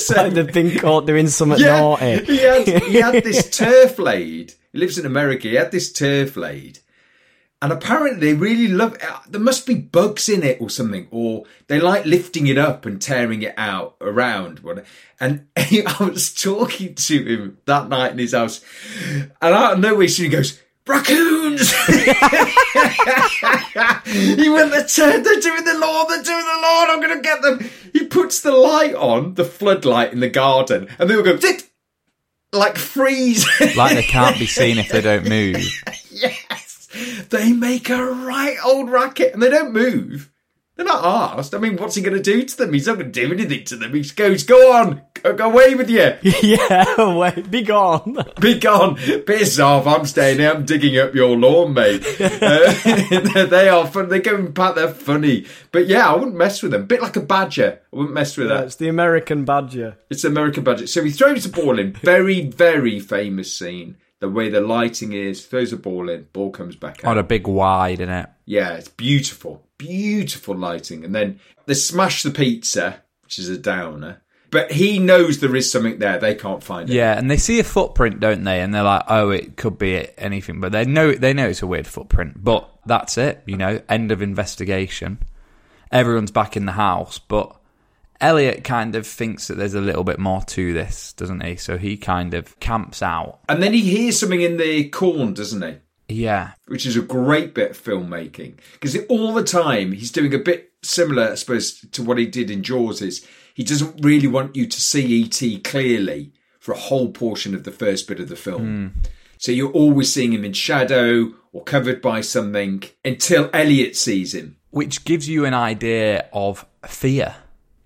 [0.10, 2.26] like they've been caught doing something naughty.
[2.26, 4.54] he had he had this turf laid.
[4.74, 5.48] He lives in America.
[5.48, 6.80] He had this turf laid,
[7.62, 8.96] and apparently they really love.
[8.96, 9.02] it.
[9.30, 13.02] There must be bugs in it or something, or they like lifting it up and
[13.02, 14.62] tearing it out around.
[15.20, 18.64] And I was talking to him that night in his house,
[19.06, 20.60] and out of nowhere, he goes.
[20.88, 21.72] Raccoons!
[21.86, 21.94] he
[24.50, 27.70] went, they're, they're doing the lawn, they're doing the lawn, I'm going to get them.
[27.94, 31.38] He puts the light on, the floodlight in the garden, and they will go,
[32.54, 33.48] like freeze.
[33.76, 35.58] Like they can't be seen if they don't move.
[36.12, 36.61] yes.
[37.30, 40.32] They make a right old racket and they don't move.
[40.82, 41.54] They're not asked.
[41.54, 42.74] I mean, what's he going to do to them?
[42.74, 43.94] He's not going to do anything to them.
[43.94, 46.14] He just goes, go on, go, go away with you.
[46.42, 48.18] yeah, wait, be gone.
[48.42, 48.96] Be gone.
[48.96, 49.86] Piss off.
[49.86, 50.52] I'm staying here.
[50.52, 52.04] I'm digging up your lawn, mate.
[52.20, 54.10] Uh, they are fun.
[54.10, 54.76] They go and pat.
[54.76, 55.46] They're funny.
[55.72, 56.88] But yeah, I wouldn't mess with them.
[56.88, 57.82] bit like a badger.
[57.94, 58.64] I wouldn't mess with that.
[58.64, 59.98] It's the American badger.
[60.10, 60.88] It's the American badger.
[60.88, 61.94] So he throws a ball in.
[61.94, 63.98] Very, very famous scene.
[64.22, 67.12] The way the lighting is, throws a ball in, ball comes back oh, out.
[67.12, 68.30] On a big wide, in it.
[68.46, 69.64] Yeah, it's beautiful.
[69.78, 71.04] Beautiful lighting.
[71.04, 74.22] And then they smash the pizza, which is a downer.
[74.52, 76.20] But he knows there is something there.
[76.20, 76.94] They can't find it.
[76.94, 78.62] Yeah, and they see a footprint, don't they?
[78.62, 81.68] And they're like, "Oh, it could be anything," but they know they know it's a
[81.68, 82.44] weird footprint.
[82.44, 83.82] But that's it, you know.
[83.88, 85.20] End of investigation.
[85.90, 87.56] Everyone's back in the house, but
[88.22, 91.56] Elliot kind of thinks that there's a little bit more to this, doesn't he?
[91.56, 93.40] So he kind of camps out.
[93.50, 95.76] And then he hears something in the corn, doesn't he?
[96.08, 98.58] Yeah, Which is a great bit of filmmaking.
[98.74, 102.52] Because all the time he's doing a bit similar, I suppose, to what he did
[102.52, 105.60] in Jaws is he doesn't really want you to see E.T.
[105.62, 108.92] clearly for a whole portion of the first bit of the film.
[108.94, 109.00] Hmm.
[109.38, 114.58] So you're always seeing him in shadow or covered by something until Elliot sees him.
[114.70, 117.36] which gives you an idea of fear.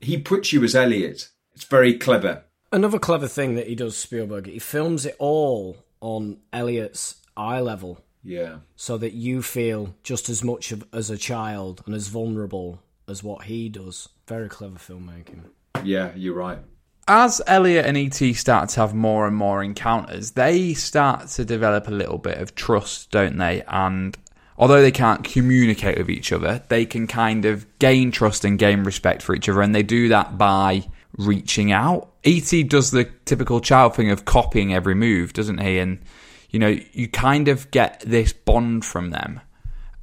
[0.06, 1.30] He puts you as Elliot.
[1.54, 2.44] It's very clever.
[2.72, 8.00] Another clever thing that he does, Spielberg, he films it all on Elliot's eye level
[8.24, 8.58] Yeah.
[8.76, 13.24] so that you feel just as much of, as a child and as vulnerable as
[13.24, 14.10] what he does.
[14.28, 15.46] Very clever filmmaking.
[15.84, 16.60] Yeah, you're right.
[17.08, 21.88] as Elliot and ET start to have more and more encounters, they start to develop
[21.88, 23.62] a little bit of trust, don't they?
[23.68, 24.18] And
[24.58, 28.84] although they can't communicate with each other, they can kind of gain trust and gain
[28.84, 30.86] respect for each other, and they do that by
[31.18, 32.10] reaching out.
[32.24, 35.80] ET does the typical child thing of copying every move, doesn't he?
[35.80, 36.00] And
[36.56, 39.42] you know, you kind of get this bond from them.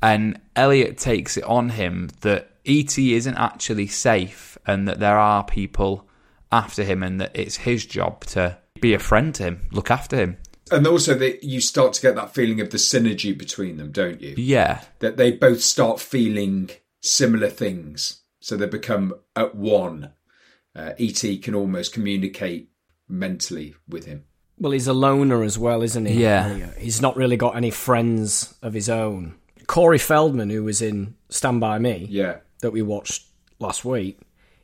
[0.02, 5.44] And Elliot takes it on him that ET isn't actually safe and that there are
[5.44, 6.06] people
[6.50, 10.16] after him and that it's his job to be a friend to him, look after
[10.16, 10.36] him.
[10.72, 14.20] And also that you start to get that feeling of the synergy between them, don't
[14.20, 14.34] you?
[14.36, 14.80] Yeah.
[15.00, 18.22] That they both start feeling similar things.
[18.40, 20.12] So they become at one.
[20.74, 21.38] Uh, E.T.
[21.38, 22.70] can almost communicate
[23.08, 24.24] mentally with him.
[24.58, 26.22] Well, he's a loner as well, isn't he?
[26.22, 26.70] Yeah.
[26.78, 29.34] He's not really got any friends of his own.
[29.66, 32.38] Corey Feldman, who was in Stand By Me, Yeah.
[32.60, 33.24] that we watched
[33.58, 34.18] last week,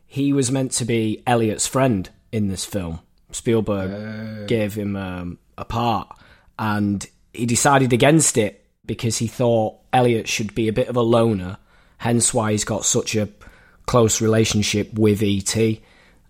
[0.07, 3.01] he was meant to be Elliot's friend in this film.
[3.31, 6.09] Spielberg gave him um, a part,
[6.59, 11.03] and he decided against it because he thought Elliot should be a bit of a
[11.03, 11.59] loner,
[11.99, 13.29] hence why he's got such a
[13.87, 15.83] close relationship with E.T.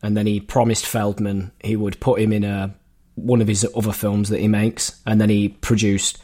[0.02, 2.74] And then he promised Feldman he would put him in a
[3.16, 6.18] one of his other films that he makes, and then he produced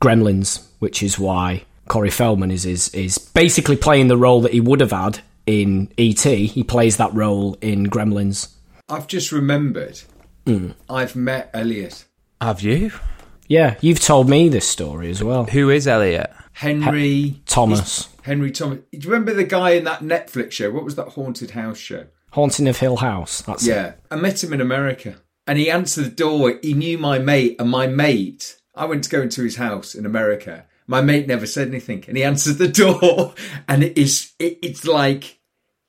[0.00, 4.60] Gremlins, which is why Corey Feldman is is is basically playing the role that he
[4.60, 6.46] would have had in E.T.
[6.46, 8.54] He plays that role in Gremlins.
[8.88, 10.00] I've just remembered
[10.46, 10.70] hmm.
[10.88, 12.04] I've met Elliot.
[12.40, 12.92] Have you?
[13.48, 15.44] Yeah, you've told me this story as well.
[15.46, 16.30] Who is Elliot?
[16.52, 18.80] Henry Thomas, Henry Thomas.
[18.92, 20.70] Do you remember the guy in that Netflix show?
[20.70, 22.06] What was that haunted house show?
[22.32, 23.42] Haunting of Hill House.
[23.42, 23.70] That's it.
[23.70, 26.58] Yeah, I met him in America, and he answered the door.
[26.62, 28.58] He knew my mate, and my mate.
[28.74, 30.66] I went to go into his house in America.
[30.86, 33.34] My mate never said anything, and he answered the door,
[33.66, 34.32] and it is.
[34.38, 35.38] It, it's like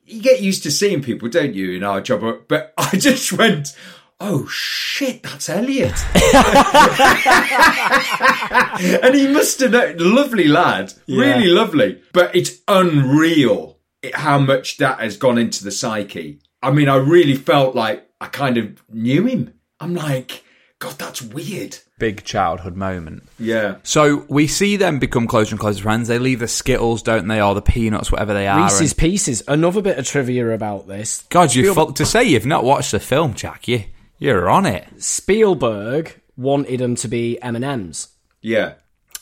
[0.06, 2.48] you get used to seeing people, don't you, in our job?
[2.48, 3.76] But I just went.
[4.22, 5.94] Oh shit, that's Elliot.
[9.04, 12.02] and he must have known, lovely lad, really lovely.
[12.14, 13.78] But it's unreal
[14.14, 16.40] how much that has gone into the psyche.
[16.62, 19.54] I mean, I really felt like I kind of knew him.
[19.80, 20.44] I'm like,
[20.80, 21.78] God, that's weird.
[21.98, 23.24] Big childhood moment.
[23.38, 23.76] Yeah.
[23.84, 26.08] So we see them become closer and closer friends.
[26.08, 28.64] They leave the Skittles, don't they, or the peanuts, whatever they are.
[28.64, 29.44] Reese's and- Pieces.
[29.48, 31.26] Another bit of trivia about this.
[31.30, 33.68] God, you Spiel- fuck to say you've not watched the film, Jack.
[33.68, 33.84] You
[34.20, 34.88] you're on it.
[35.02, 38.10] Spielberg wanted them to be M and M's,
[38.42, 38.74] Yeah.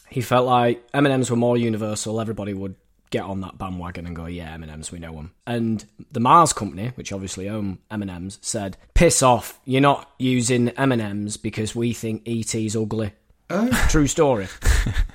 [0.09, 2.21] He felt like M&Ms were more universal.
[2.21, 2.75] Everybody would
[3.09, 5.33] get on that bandwagon and go, yeah, M&Ms, we know them.
[5.45, 11.35] And the Mars company, which obviously own M&Ms, said, piss off, you're not using M&Ms
[11.37, 13.11] because we think ET's ugly.
[13.49, 13.85] Oh.
[13.89, 14.47] True story.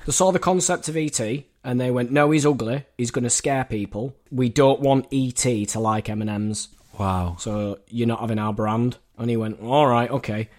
[0.05, 1.19] they saw the concept of ET
[1.63, 2.85] and they went, no, he's ugly.
[2.97, 4.15] He's going to scare people.
[4.31, 5.35] We don't want ET
[5.69, 6.67] to like M&Ms.
[6.97, 7.37] Wow.
[7.39, 8.97] So you're not having our brand.
[9.17, 10.49] And he went, all right, okay.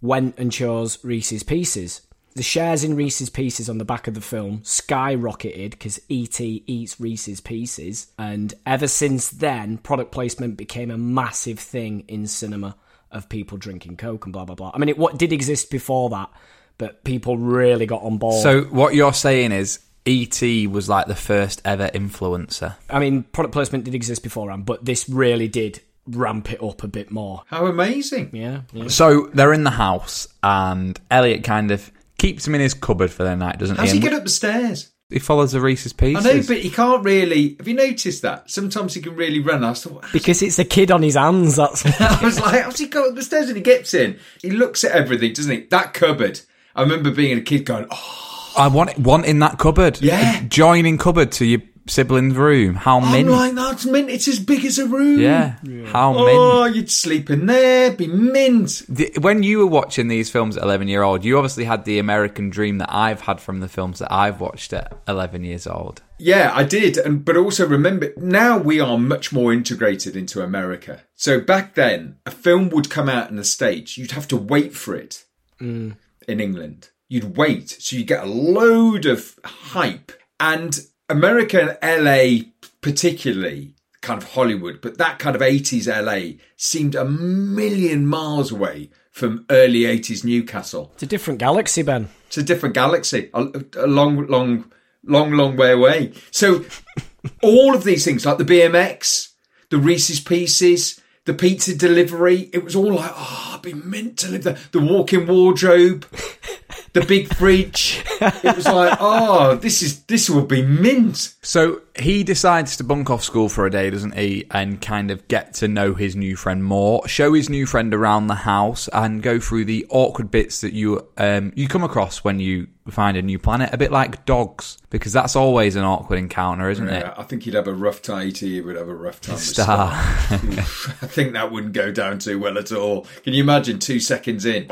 [0.00, 2.02] Went and chose Reese's Pieces.
[2.34, 6.64] The shares in Reese's Pieces on the back of the film skyrocketed because E.T.
[6.66, 8.08] eats Reese's Pieces.
[8.18, 12.76] And ever since then, product placement became a massive thing in cinema
[13.10, 14.70] of people drinking Coke and blah, blah, blah.
[14.74, 16.30] I mean, it what did exist before that,
[16.76, 18.42] but people really got on board.
[18.42, 20.66] So what you're saying is E.T.
[20.68, 22.76] was like the first ever influencer.
[22.88, 26.88] I mean, product placement did exist beforehand, but this really did ramp it up a
[26.88, 27.42] bit more.
[27.46, 28.30] How amazing.
[28.32, 28.88] Yeah, yeah.
[28.88, 33.24] So they're in the house, and Elliot kind of keeps him in his cupboard for
[33.24, 33.80] the night, doesn't he?
[33.80, 33.98] How's he?
[33.98, 34.92] he get up the stairs?
[35.08, 36.16] he follows the Reese's piece.
[36.16, 37.54] I know, but he can't really.
[37.58, 38.50] Have you noticed that?
[38.50, 39.62] Sometimes he can really run.
[39.62, 42.88] I thought, Because it's the kid on his hands, that's I was like, how's he
[42.88, 44.18] go up the stairs and he gets in?
[44.42, 45.60] He looks at everything, doesn't he?
[45.66, 46.40] That cupboard.
[46.74, 50.00] I remember being a kid going, oh, I want it, want in that cupboard.
[50.00, 50.42] Yeah.
[50.48, 52.74] joining cupboard to your sibling's room.
[52.74, 53.28] How I'm mint?
[53.30, 54.10] like, that's mint.
[54.10, 55.20] It's as big as a room.
[55.20, 55.56] yeah.
[55.86, 56.28] how mint.
[56.32, 58.82] Oh, you'd sleep in there, be mint.
[58.88, 61.98] The- When you were watching these films at 11 year old, you obviously had the
[62.00, 66.02] American dream that I've had from the films that I've watched at 11 years old.
[66.18, 71.02] Yeah, I did, and but also remember now we are much more integrated into America.
[71.14, 74.74] So back then, a film would come out in the states, you'd have to wait
[74.74, 75.24] for it.
[75.60, 75.96] Mm.
[76.26, 82.50] In England, you'd wait, so you get a load of hype, and America, and LA,
[82.80, 88.90] particularly kind of Hollywood, but that kind of eighties LA seemed a million miles away
[89.10, 90.92] from early eighties Newcastle.
[90.94, 92.08] It's a different galaxy, Ben.
[92.28, 94.70] It's a different galaxy, a, a long, long,
[95.04, 96.12] long, long way away.
[96.30, 96.64] So,
[97.42, 99.32] all of these things, like the BMX,
[99.70, 104.30] the Reese's Pieces, the pizza delivery, it was all like, oh, I'd be meant to
[104.30, 104.58] live there.
[104.70, 106.06] The walk-in wardrobe,
[106.96, 108.02] the big fridge.
[108.20, 111.34] It was like, oh, this is this will be mint.
[111.42, 114.46] So he decides to bunk off school for a day, doesn't he?
[114.50, 118.28] And kind of get to know his new friend more, show his new friend around
[118.28, 122.40] the house, and go through the awkward bits that you um, you come across when
[122.40, 123.70] you find a new planet.
[123.72, 127.54] A bit like dogs, because that's always an awkward encounter, isn't Yeah, I think he'd
[127.54, 128.32] have a rough time.
[128.32, 129.34] He would have a rough time.
[129.34, 129.66] with Star.
[129.66, 129.90] Star.
[130.42, 133.06] I think that wouldn't go down too well at all.
[133.24, 134.66] Can you imagine two seconds in?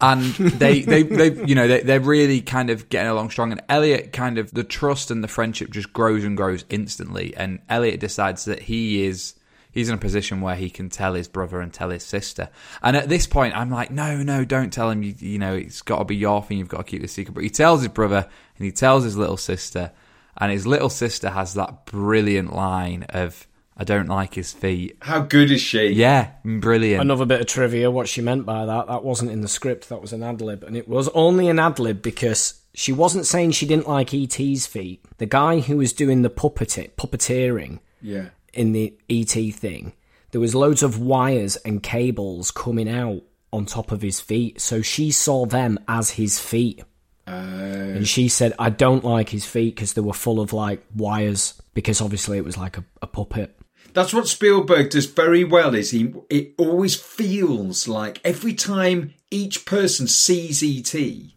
[0.00, 3.52] And they, they, they, you know, they, they're really kind of getting along strong.
[3.52, 7.34] And Elliot kind of the trust and the friendship just grows and grows instantly.
[7.36, 9.34] And Elliot decides that he is.
[9.70, 12.48] He's in a position where he can tell his brother and tell his sister.
[12.82, 15.02] And at this point, I'm like, no, no, don't tell him.
[15.02, 16.58] You, you know, it's got to be your thing.
[16.58, 17.34] You've got to keep the secret.
[17.34, 19.92] But he tells his brother and he tells his little sister.
[20.40, 24.96] And his little sister has that brilliant line of, I don't like his feet.
[25.02, 25.88] How good is she?
[25.88, 27.02] Yeah, brilliant.
[27.02, 30.00] Another bit of trivia, what she meant by that, that wasn't in the script, that
[30.00, 30.64] was an ad lib.
[30.64, 34.66] And it was only an ad lib because she wasn't saying she didn't like E.T.'s
[34.66, 35.04] feet.
[35.18, 38.28] The guy who was doing the puppet puppeteering Yeah.
[38.52, 39.50] In the E.T.
[39.52, 39.92] thing,
[40.30, 44.60] there was loads of wires and cables coming out on top of his feet.
[44.60, 46.82] So she saw them as his feet.
[47.26, 50.82] Uh, and she said, I don't like his feet because they were full of like
[50.94, 53.54] wires because obviously it was like a, a puppet.
[53.94, 55.74] That's what Spielberg does very well.
[55.74, 56.12] Is he?
[56.30, 60.92] It always feels like every time each person sees ET,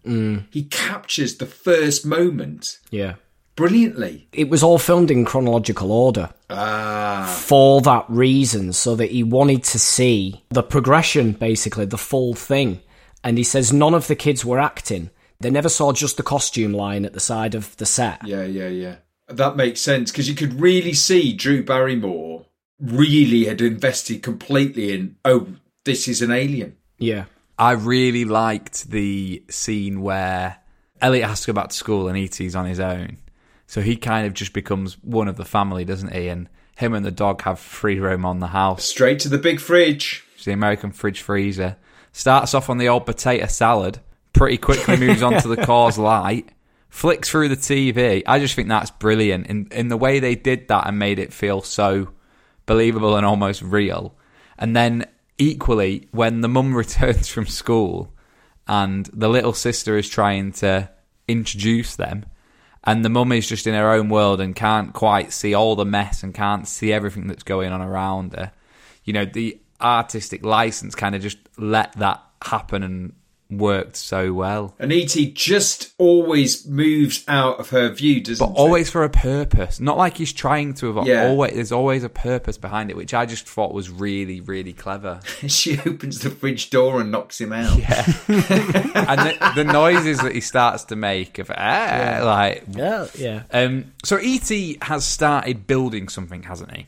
[0.06, 0.46] mm.
[0.52, 3.16] he captures the first moment Yeah.
[3.62, 4.28] Brilliantly.
[4.34, 6.30] It was all filmed in chronological order.
[6.50, 12.34] Ah, for that reason, so that he wanted to see the progression, basically, the full
[12.34, 12.82] thing.
[13.24, 15.12] And he says none of the kids were acting.
[15.40, 18.26] They never saw just the costume line at the side of the set.
[18.26, 18.96] yeah, yeah, yeah.
[19.28, 22.46] That makes sense because you could really see Drew Barrymore
[22.80, 25.16] really had invested completely in.
[25.24, 25.48] Oh,
[25.86, 26.76] this is an alien.
[26.98, 27.26] Yeah.
[27.58, 30.58] I really liked the scene where
[31.00, 33.18] Elliot has to go back to school and E.T.'s on his own.
[33.72, 36.28] So he kind of just becomes one of the family, doesn't he?
[36.28, 38.84] And him and the dog have free roam on the house.
[38.84, 40.26] Straight to the big fridge.
[40.36, 41.78] It's the American fridge freezer.
[42.12, 44.00] Starts off on the old potato salad,
[44.34, 46.52] pretty quickly moves on to the Coors Light,
[46.90, 48.24] flicks through the TV.
[48.28, 49.48] I just think that's brilliant.
[49.48, 52.10] In, in the way they did that and made it feel so
[52.66, 54.18] believable and almost real.
[54.58, 55.06] And then
[55.38, 58.14] equally, when the mum returns from school
[58.68, 60.90] and the little sister is trying to
[61.30, 62.26] introduce them,
[62.84, 65.86] and the mum is just in her own world and can't quite see all the
[65.86, 68.52] mess and can't see everything that's going on around her.
[69.04, 73.14] You know, the artistic license kind of just let that happen and
[73.52, 74.74] worked so well.
[74.80, 79.80] And ET just always moves out of her view, doesn't But always for a purpose.
[79.80, 81.08] Not like he's trying to avoid.
[81.08, 81.28] Yeah.
[81.28, 85.20] Always, there's always a purpose behind it, which I just thought was really, really clever.
[85.52, 87.78] She opens the fridge door and knocks him out.
[87.78, 88.06] Yeah.
[88.28, 93.44] and the, the noises that he starts to make of ah, like Yeah, yeah.
[93.52, 94.50] Um, so ET
[94.84, 96.88] has started building something, hasn't he?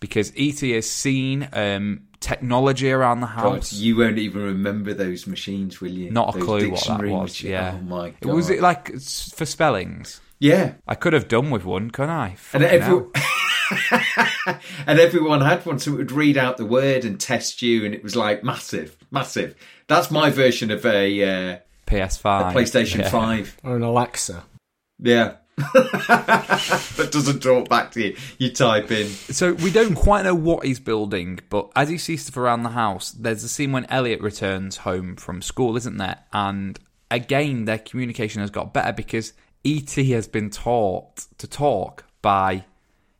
[0.00, 3.72] Because ET has seen um, technology around the God, house.
[3.72, 6.10] you won't even remember those machines, will you?
[6.10, 7.30] Not a Those clue what that was.
[7.32, 7.76] machi- Yeah.
[7.78, 8.32] Oh my god.
[8.34, 10.20] Was it like for spellings?
[10.38, 10.74] Yeah.
[10.88, 12.36] I could have done with one, couldn't I?
[12.52, 13.04] And every,
[14.86, 17.94] and everyone had one, so it would read out the word and test you, and
[17.94, 19.54] it was like massive, massive.
[19.88, 23.08] That's my version of a, uh, PS5, a PlayStation Yeah.
[23.10, 23.56] Five.
[23.62, 24.44] Or an Alexa.
[24.98, 28.16] Yeah, that doesn't talk back to you.
[28.38, 29.06] You type in.
[29.08, 32.70] So we don't quite know what he's building, but as he sees stuff around the
[32.70, 36.20] house, there's a scene when Elliot returns home from school, isn't there?
[36.32, 36.78] And
[37.10, 39.34] again, their communication has got better because
[39.64, 40.10] E.T.
[40.12, 42.64] has been taught to talk by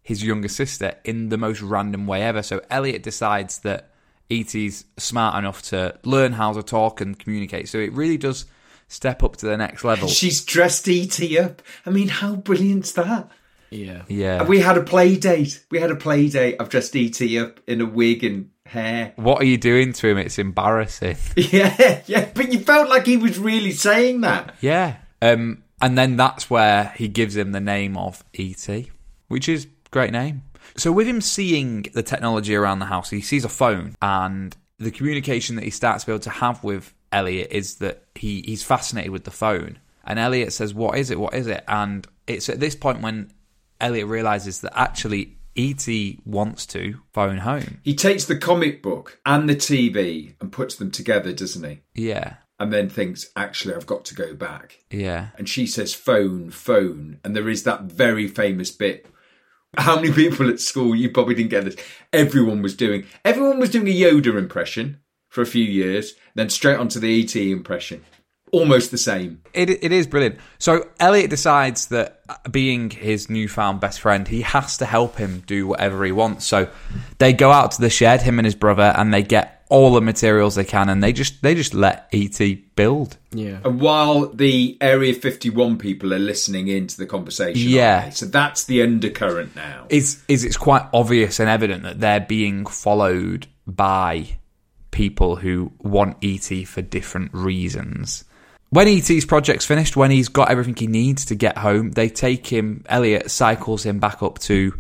[0.03, 2.43] his younger sister in the most random way ever.
[2.43, 3.91] So Elliot decides that
[4.31, 7.69] E.T.'s smart enough to learn how to talk and communicate.
[7.69, 8.47] So it really does
[8.93, 10.09] step up to the next level.
[10.09, 11.63] She's dressed ET up.
[11.87, 13.31] I mean, how brilliant's that?
[13.71, 14.03] Yeah.
[14.07, 14.43] yeah.
[14.45, 15.65] We had a play date.
[15.71, 16.57] We had a play date.
[16.61, 19.13] I've dressed ET up in a wig and hair.
[19.17, 20.19] what are you doing to him?
[20.19, 21.17] It's embarrassing.
[21.37, 22.31] Yeah, yeah.
[22.35, 24.55] But you felt like he was really saying that.
[24.61, 24.97] Yeah.
[25.21, 28.91] Um, and then that's where he gives him the name of E.T.,
[29.29, 30.43] which is great name.
[30.77, 34.91] So with him seeing the technology around the house, he sees a phone and the
[34.91, 38.63] communication that he starts to be able to have with Elliot is that he, he's
[38.63, 39.79] fascinated with the phone.
[40.05, 41.21] And Elliot says, What is it?
[41.21, 41.65] What is it?
[41.69, 43.33] And it's at this point when
[43.81, 46.21] Elliot realizes that actually E.T.
[46.25, 47.81] wants to phone home.
[47.83, 51.81] He takes the comic book and the TV and puts them together, doesn't he?
[51.95, 52.35] Yeah.
[52.59, 54.79] And then thinks, actually, I've got to go back.
[54.91, 55.29] Yeah.
[55.37, 57.19] And she says, phone, phone.
[57.25, 59.07] And there is that very famous bit.
[59.77, 61.77] How many people at school, you probably didn't get this,
[62.13, 65.01] everyone was doing, everyone was doing a Yoda impression
[65.33, 68.05] for a few years, then straight onto the ET impression.
[68.53, 69.41] Almost the same.
[69.55, 70.37] It it is brilliant.
[70.59, 72.21] So Elliot decides that
[72.53, 76.45] being his newfound best friend, he has to help him do whatever he wants.
[76.45, 76.69] So
[77.17, 80.03] they go out to the shed, him and his brother, and they get all the
[80.03, 82.39] materials they can, and they just they just let ET
[82.77, 83.17] build.
[83.31, 83.61] Yeah.
[83.65, 88.05] And while the Area 51 people are listening into the conversation, Yeah.
[88.05, 88.11] they?
[88.11, 89.87] So that's the undercurrent now.
[89.89, 94.37] Is is it's quite obvious and evident that they're being followed by
[94.93, 98.25] people who want ET for different reasons.
[98.71, 102.47] When ET's project's finished, when he's got everything he needs to get home, they take
[102.47, 102.85] him.
[102.89, 104.73] Elliot cycles him back up to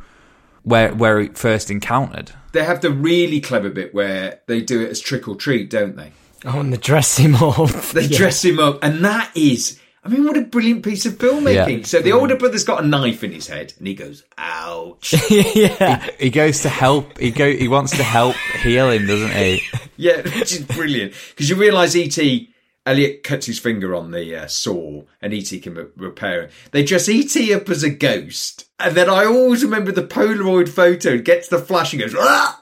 [0.62, 2.32] where where he first encountered.
[2.52, 5.96] They have the really clever bit where they do it as trick or treat, don't
[5.96, 6.12] they?
[6.44, 7.70] Oh, and they dress him up.
[7.92, 11.78] They dress him up, and that is, I mean, what a brilliant piece of filmmaking.
[11.78, 11.84] Yeah.
[11.84, 16.08] So the older brother's got a knife in his head, and he goes, "Ouch!" yeah.
[16.18, 17.18] He goes to help.
[17.18, 17.52] He go.
[17.52, 19.62] He wants to help heal him, doesn't he?
[19.96, 22.48] yeah, which is brilliant because you realise E.T.
[22.84, 25.60] Elliot cuts his finger on the uh, saw, and E.T.
[25.60, 26.52] can re- repair it.
[26.72, 27.54] They dress E.T.
[27.54, 31.92] up as a ghost, and then I always remember the Polaroid photo gets the flash
[31.92, 32.60] and goes, "Ah!"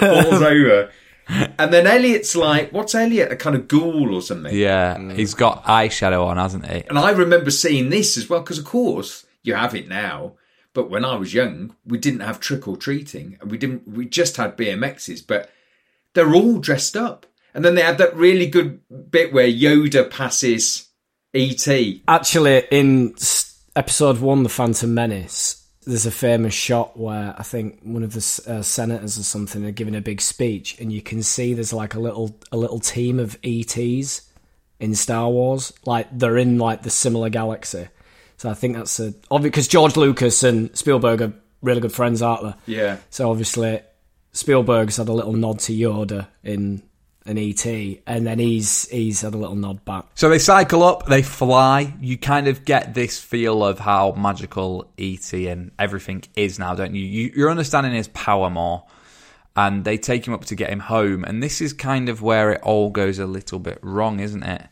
[0.00, 0.90] falls over.
[1.28, 3.32] And then Elliot's like, what's Elliot?
[3.32, 4.54] A kind of ghoul or something.
[4.54, 5.14] Yeah, mm.
[5.14, 6.82] he's got eyeshadow on, hasn't he?
[6.88, 10.34] And I remember seeing this as well, because of course you have it now.
[10.74, 13.86] But when I was young, we didn't have trick or treating, and we didn't.
[13.86, 15.50] We just had BMXs, but
[16.14, 17.26] they're all dressed up.
[17.54, 20.88] And then they had that really good bit where Yoda passes
[21.34, 22.00] E ET.
[22.08, 23.14] Actually, in
[23.76, 28.42] episode one, The Phantom Menace, there's a famous shot where I think one of the
[28.52, 31.94] uh, senators or something are giving a big speech, and you can see there's like
[31.94, 34.28] a little a little team of ETs
[34.78, 37.88] in Star Wars, like they're in like the similar galaxy.
[38.36, 42.22] So I think that's a obvious because George Lucas and Spielberg are really good friends,
[42.22, 42.74] aren't they?
[42.74, 42.96] Yeah.
[43.10, 43.80] So obviously,
[44.32, 46.82] Spielberg's had a little nod to Yoda in
[47.26, 47.64] an ET,
[48.06, 50.06] and then he's he's had a little nod back.
[50.14, 51.94] So they cycle up, they fly.
[52.00, 56.94] You kind of get this feel of how magical ET and everything is now, don't
[56.94, 57.04] you?
[57.04, 58.84] you you're understanding his power more.
[59.54, 61.24] And they take him up to get him home.
[61.24, 64.66] And this is kind of where it all goes a little bit wrong, isn't it?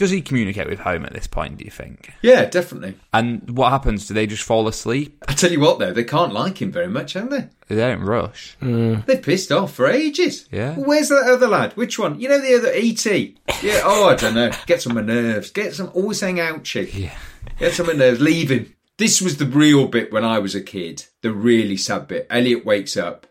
[0.00, 2.10] Does he communicate with home at this point, do you think?
[2.22, 2.94] Yeah, definitely.
[3.12, 4.08] And what happens?
[4.08, 5.22] Do they just fall asleep?
[5.28, 7.50] I tell you what, though, they can't like him very much, have they?
[7.68, 8.56] They don't rush.
[8.62, 9.04] Mm.
[9.04, 10.48] They've pissed off for ages.
[10.50, 10.74] Yeah.
[10.74, 11.74] Well, where's that other lad?
[11.74, 12.18] Which one?
[12.18, 13.36] You know the other E.T.
[13.62, 13.82] Yeah.
[13.84, 14.50] Oh, I don't know.
[14.66, 15.50] Gets on my nerves.
[15.50, 16.94] Gets on always saying ouchie.
[16.94, 17.18] Yeah.
[17.58, 18.22] Gets on my nerves.
[18.22, 18.74] Leave him.
[18.96, 21.04] This was the real bit when I was a kid.
[21.20, 22.26] The really sad bit.
[22.30, 23.26] Elliot wakes up,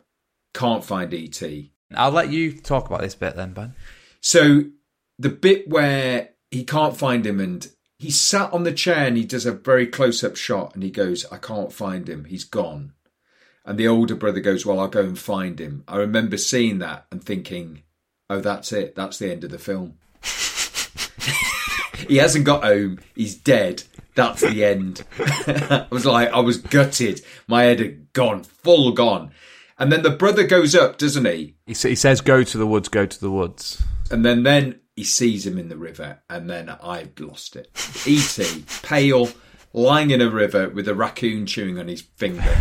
[0.53, 1.71] can't find E E.T.
[1.95, 3.73] I'll let you talk about this bit then, Ben.
[4.21, 4.65] So
[5.17, 9.25] the bit where he can't find him and he sat on the chair and he
[9.25, 12.25] does a very close up shot and he goes, I can't find him.
[12.25, 12.93] He's gone.
[13.65, 15.83] And the older brother goes, Well, I'll go and find him.
[15.87, 17.83] I remember seeing that and thinking,
[18.29, 18.95] Oh, that's it.
[18.95, 19.97] That's the end of the film.
[22.07, 22.99] he hasn't got home.
[23.15, 23.83] He's dead.
[24.15, 25.03] That's the end.
[25.19, 27.21] I was like, I was gutted.
[27.47, 29.31] My head had gone, full gone.
[29.77, 31.55] And then the brother goes up, doesn't he?
[31.65, 32.89] He, he says, "Go to the woods.
[32.89, 33.81] Go to the woods."
[34.11, 37.69] And then then he sees him in the river, and then I've lost it.
[38.05, 38.65] E.T.
[38.83, 39.29] pale,
[39.71, 42.53] lying in a river with a raccoon chewing on his finger.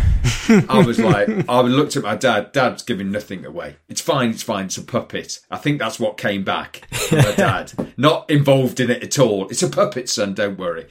[0.69, 2.53] I was like, I looked at my dad.
[2.53, 3.75] Dad's giving nothing away.
[3.89, 4.29] It's fine.
[4.29, 4.67] It's fine.
[4.67, 5.41] It's a puppet.
[5.51, 7.73] I think that's what came back my dad.
[7.97, 9.49] Not involved in it at all.
[9.49, 10.33] It's a puppet, son.
[10.33, 10.85] Don't worry.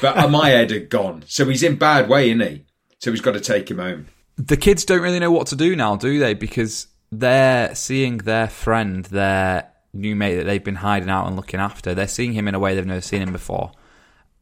[0.00, 1.24] But uh, my head had gone.
[1.26, 2.64] So he's in bad way, isn't he?
[3.00, 4.06] So he's got to take him home.
[4.38, 6.32] the kids don't really know what to do now, do they?
[6.32, 11.60] Because they're seeing their friend, their new mate that they've been hiding out and looking
[11.60, 11.94] after.
[11.94, 13.72] They're seeing him in a way they've never seen him before.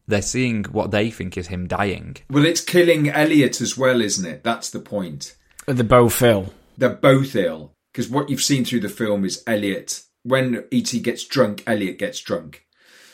[0.07, 2.17] They're seeing what they think is him dying.
[2.29, 4.43] Well, it's killing Elliot as well, isn't it?
[4.43, 5.35] That's the point.
[5.65, 6.53] The both ill.
[6.77, 10.01] they're both ill because what you've seen through the film is Elliot.
[10.23, 12.65] When ET gets drunk, Elliot gets drunk.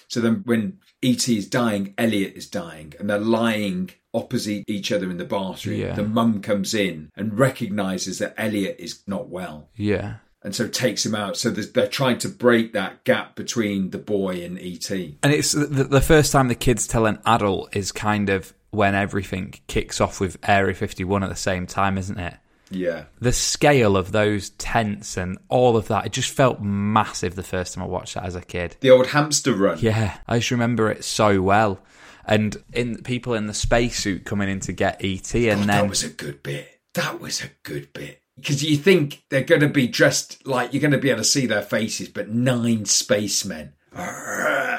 [0.08, 5.12] So then, when ET is dying, Elliot is dying, and they're lying opposite each other
[5.12, 5.80] in the bathroom.
[5.80, 5.94] Yeah.
[5.94, 10.16] The mum comes in and recognizes that Elliot is not well, Yeah.
[10.42, 11.38] And so takes him out.
[11.38, 14.90] So they're trying to break that gap between the boy and ET.
[14.90, 18.96] And it's the, the first time the kids tell an adult is kind of when
[18.96, 22.36] everything kicks off with Area 51 at the same time, isn't it?
[22.72, 27.42] Yeah, The scale of those tents and all of that, it just felt massive the
[27.42, 28.78] first time I watched that as a kid.
[28.80, 29.80] the old hamster run.
[29.80, 31.80] Yeah, I just remember it so well.
[32.26, 35.68] And in people in the spacesuit coming in to get ET, and oh, God, then
[35.68, 36.80] that was a good bit.
[36.94, 38.19] That was a good bit.
[38.42, 41.24] Because you think they're going to be dressed like you're going to be able to
[41.24, 43.74] see their faces, but nine spacemen.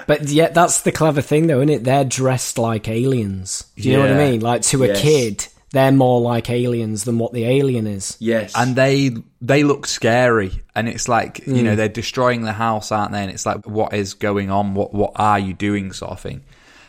[0.07, 1.85] But yet, that's the clever thing, though, isn't it?
[1.85, 3.65] They're dressed like aliens.
[3.77, 4.41] Do you know what I mean?
[4.41, 5.01] Like to a Yes.
[5.03, 8.17] kid, they're more like aliens than what the alien is.
[8.19, 8.53] Yes.
[8.57, 11.65] and they they look scary, and it's like you Hmm.
[11.65, 13.21] know they're destroying the house, aren't they?
[13.23, 14.75] And it's like, what is going on?
[14.75, 16.41] What what are you doing, sort of thing.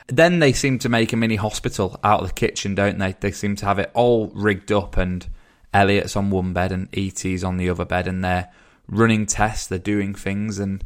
[0.08, 3.14] Then they seem to make a mini hospital out of the kitchen, don't they?
[3.20, 5.28] They seem to have it all rigged up, and
[5.74, 8.52] Elliot's on one bed and ET's on the other bed, and they're
[8.88, 10.84] running tests, they're doing things, and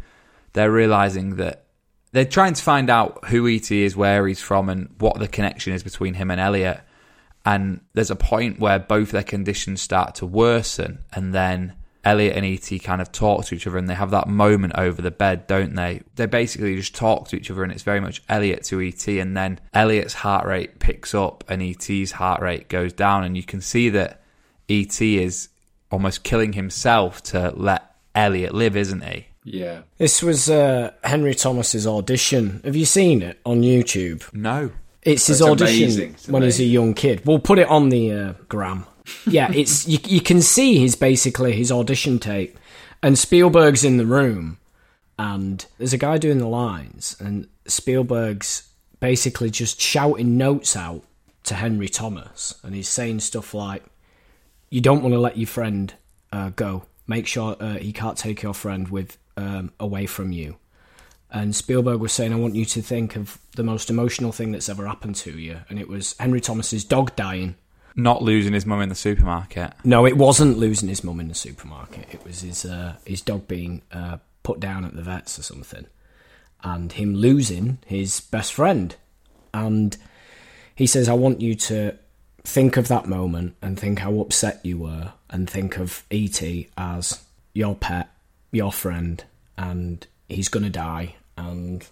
[0.53, 1.65] they're realizing that
[2.11, 5.73] they're trying to find out who ET is, where he's from, and what the connection
[5.73, 6.81] is between him and Elliot.
[7.45, 11.73] And there's a point where both their conditions start to worsen, and then
[12.05, 15.01] Elliot and ET kind of talk to each other, and they have that moment over
[15.01, 16.03] the bed, don't they?
[16.15, 19.36] They basically just talk to each other, and it's very much Elliot to ET, and
[19.36, 23.59] then Elliot's heart rate picks up, and ET's heart rate goes down, and you can
[23.59, 24.21] see that
[24.70, 25.49] ET is
[25.91, 29.28] almost killing himself to let Elliot live, isn't he?
[29.43, 29.82] yeah.
[29.97, 32.61] This was uh, Henry Thomas's audition.
[32.66, 34.32] Have you seen it on YouTube?
[34.34, 34.72] No.
[35.03, 36.11] It's his That's audition amazing.
[36.13, 37.22] It's when he's a young kid.
[37.26, 38.86] We'll put it on the uh, gram.
[39.28, 42.57] Yeah, it's you, you can see his basically his audition tape,
[43.03, 44.57] and Spielberg's in the room,
[45.20, 48.68] and there's a guy doing the lines, and Spielberg's
[48.99, 51.03] basically just shouting notes out
[51.43, 53.84] to Henry Thomas, and he's saying stuff like,
[54.70, 55.93] "You don't want to let your friend
[56.32, 56.86] uh, go.
[57.07, 60.57] Make sure uh, he can't take your friend with um, away from you."
[61.32, 64.70] And Spielberg was saying, I want you to think of the most emotional thing that's
[64.70, 65.59] ever happened to you.
[65.68, 67.55] And it was Henry Thomas's dog dying.
[67.93, 69.74] Not losing his mum in the supermarket.
[69.84, 72.07] No, it wasn't losing his mum in the supermarket.
[72.13, 75.88] It was his uh, his dog being uh, put down at the vets or something.
[76.63, 78.95] And him losing his best friend.
[79.53, 79.97] And
[80.74, 81.97] he says, I want you to
[82.45, 86.69] think of that moment and think how upset you were and think of E.T.
[86.77, 87.23] as
[87.53, 88.09] your pet,
[88.51, 89.23] your friend,
[89.57, 91.15] and he's going to die.
[91.37, 91.85] And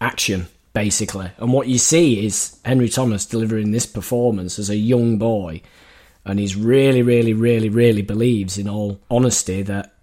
[0.00, 1.30] action, basically.
[1.36, 5.60] And what you see is Henry Thomas delivering this performance as a young boy.
[6.24, 9.94] And he's really, really, really, really believes, in all honesty, that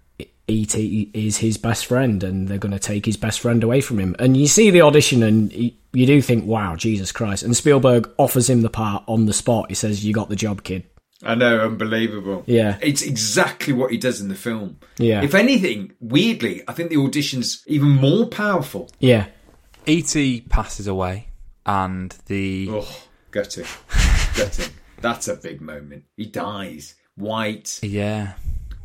[0.48, 1.10] E.T.
[1.12, 4.14] is his best friend and they're going to take his best friend away from him.
[4.18, 7.42] And you see the audition and he, you do think, wow, Jesus Christ.
[7.42, 9.66] And Spielberg offers him the part on the spot.
[9.70, 10.84] He says, You got the job, kid.
[11.22, 12.44] I know, unbelievable.
[12.46, 12.76] Yeah.
[12.82, 14.78] It's exactly what he does in the film.
[14.98, 15.22] Yeah.
[15.22, 18.90] If anything, weirdly, I think the audition's even more powerful.
[19.00, 19.26] Yeah.
[19.86, 20.42] E.T.
[20.50, 21.28] passes away,
[21.64, 22.98] and the Oh,
[23.30, 23.64] gutting.
[24.36, 24.72] gutting.
[25.00, 26.04] That's a big moment.
[26.16, 26.94] He dies.
[27.14, 28.34] White, yeah,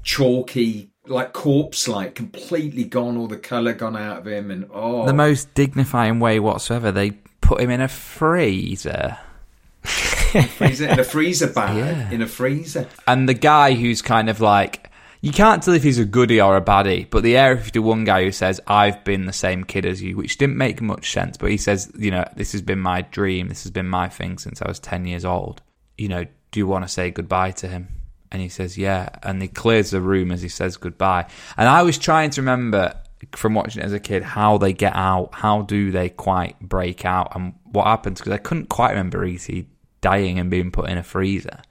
[0.04, 5.06] chalky, like corpse like, completely gone, all the colour gone out of him and oh
[5.06, 6.92] the most dignifying way whatsoever.
[6.92, 9.18] They put him in a freezer,
[9.84, 11.78] freezer in a freezer bag.
[11.78, 12.12] Yeah.
[12.12, 12.88] In a freezer.
[13.08, 14.90] and the guy who's kind of like,
[15.22, 18.24] you can't tell if he's a goodie or a baddie, but the Area 51 guy
[18.24, 21.52] who says, I've been the same kid as you, which didn't make much sense, but
[21.52, 24.62] he says, you know, this has been my dream, this has been my thing since
[24.62, 25.62] I was 10 years old.
[25.98, 28.01] You know, do you want to say goodbye to him?
[28.32, 29.10] And he says, yeah.
[29.24, 31.28] And he clears the room as he says goodbye.
[31.58, 32.96] And I was trying to remember
[33.36, 37.06] from watching it as a kid how they get out, how do they quite break
[37.06, 39.68] out, and what happens, because I couldn't quite remember E.T.
[40.02, 41.62] dying and being put in a freezer.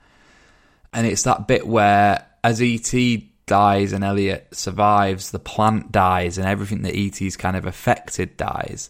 [0.93, 6.47] And it's that bit where, as E.T dies and Elliot survives, the plant dies, and
[6.47, 8.89] everything that ET's kind of affected dies.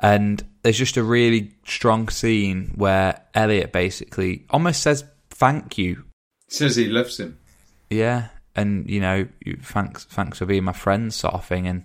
[0.00, 6.04] And there's just a really strong scene where Elliot basically almost says thank you.
[6.48, 7.38] Says he loves him.
[7.90, 9.28] Yeah, and you know,
[9.62, 11.66] thanks thanks for being my friend, sort of thing.
[11.66, 11.84] And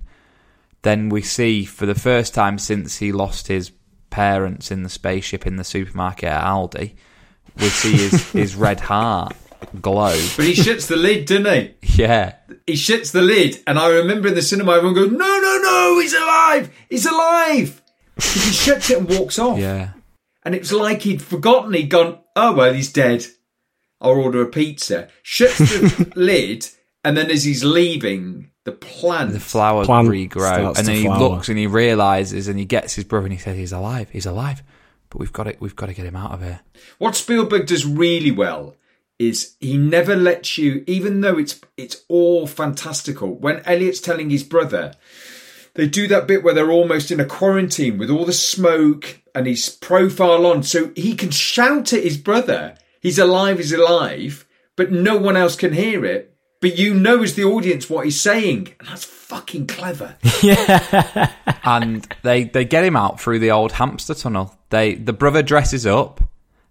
[0.81, 3.71] then we see for the first time since he lost his
[4.09, 6.93] parents in the spaceship in the supermarket at Aldi,
[7.57, 9.35] we see his, his red heart
[9.81, 10.15] glow.
[10.35, 11.97] But he shits the lid, didn't he?
[12.01, 12.35] Yeah.
[12.65, 15.99] He shits the lid, and I remember in the cinema everyone goes, "No, no, no,
[15.99, 16.73] he's alive!
[16.89, 17.81] He's alive!"
[18.15, 19.59] he shuts it and walks off.
[19.59, 19.91] Yeah.
[20.43, 21.73] And it was like he'd forgotten.
[21.73, 23.25] He'd gone, "Oh well, he's dead.
[24.03, 26.67] I'll order a pizza." Shuts the lid,
[27.03, 31.19] and then as he's leaving, the plant, the flower Plant regrow, and then he flower.
[31.19, 34.09] looks and he realizes, and he gets his brother, and he says, "He's alive.
[34.11, 34.63] He's alive."
[35.09, 35.57] But we've got it.
[35.59, 36.61] We've got to get him out of here.
[36.97, 38.75] What Spielberg does really well
[39.19, 43.35] is he never lets you, even though it's it's all fantastical.
[43.35, 44.95] When Elliot's telling his brother,
[45.75, 49.45] they do that bit where they're almost in a quarantine with all the smoke and
[49.45, 53.57] his profile on, so he can shout at his brother, "He's alive!
[53.59, 56.33] He's alive!" But no one else can hear it.
[56.61, 60.15] But you know, as the audience, what he's saying, and that's fucking clever.
[60.41, 61.31] Yeah.
[61.63, 64.57] and they they get him out through the old hamster tunnel.
[64.69, 66.21] They the brother dresses up,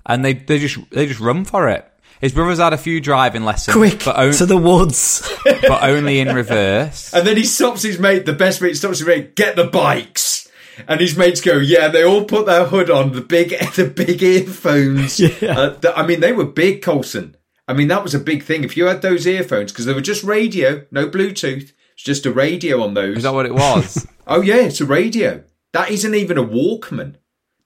[0.06, 1.86] and they they just they just run for it.
[2.20, 5.28] His brother's had a few driving lessons, Quick but, on- to the woods.
[5.44, 7.12] but only in reverse.
[7.12, 10.48] And then he stops his mate, the best mate stops his mate, get the bikes.
[10.88, 14.22] And his mates go, yeah, they all put their hood on, the big, the big
[14.22, 15.20] earphones.
[15.20, 15.58] Yeah.
[15.58, 17.36] Uh, th- I mean, they were big, Colson.
[17.68, 18.64] I mean, that was a big thing.
[18.64, 22.32] If you had those earphones, because they were just radio, no Bluetooth, it's just a
[22.32, 23.18] radio on those.
[23.18, 24.06] Is that what it was?
[24.26, 25.44] oh yeah, it's a radio.
[25.72, 27.16] That isn't even a Walkman.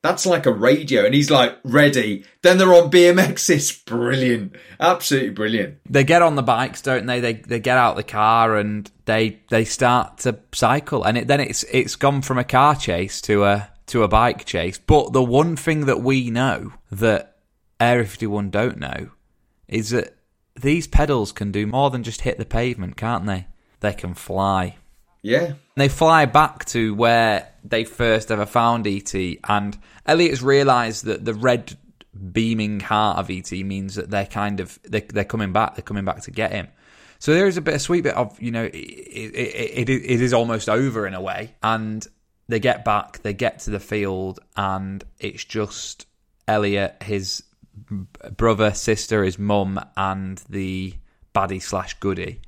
[0.06, 1.04] That's like a radio.
[1.04, 2.24] And he's like, ready.
[2.42, 3.84] Then they're on BMXs.
[3.86, 4.54] Brilliant.
[4.78, 5.78] Absolutely brilliant.
[5.88, 7.18] they get on the bikes, don't they?
[7.20, 11.40] They they get out the car and they they start to cycle, and it, then
[11.40, 14.78] it's it's gone from a car chase to a to a bike chase.
[14.78, 17.38] But the one thing that we know that
[17.80, 19.10] Area 51 don't know
[19.68, 20.16] is that
[20.60, 23.46] these pedals can do more than just hit the pavement, can't they?
[23.80, 24.76] They can fly.
[25.26, 25.54] Yeah.
[25.74, 31.34] They fly back to where they first ever found ET, and Elliot's realised that the
[31.34, 31.76] red
[32.32, 35.74] beaming heart of ET means that they're kind of they, they're coming back.
[35.74, 36.68] They're coming back to get him.
[37.18, 40.22] So there is a bit a sweet bit of you know it, it, it, it
[40.22, 42.06] is almost over in a way, and
[42.46, 43.22] they get back.
[43.22, 46.06] They get to the field, and it's just
[46.46, 47.42] Elliot, his
[48.36, 50.94] brother, sister, his mum, and the
[51.34, 52.42] baddie slash goodie.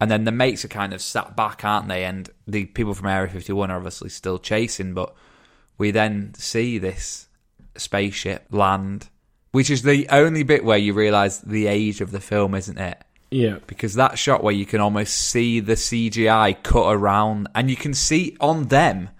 [0.00, 2.04] And then the mates are kind of sat back, aren't they?
[2.04, 5.14] And the people from Area 51 are obviously still chasing, but
[5.78, 7.28] we then see this
[7.76, 9.08] spaceship land,
[9.52, 13.02] which is the only bit where you realise the age of the film, isn't it?
[13.34, 13.58] yeah.
[13.66, 17.92] Because that shot where you can almost see the CGI cut around, and you can
[17.92, 19.10] see on them,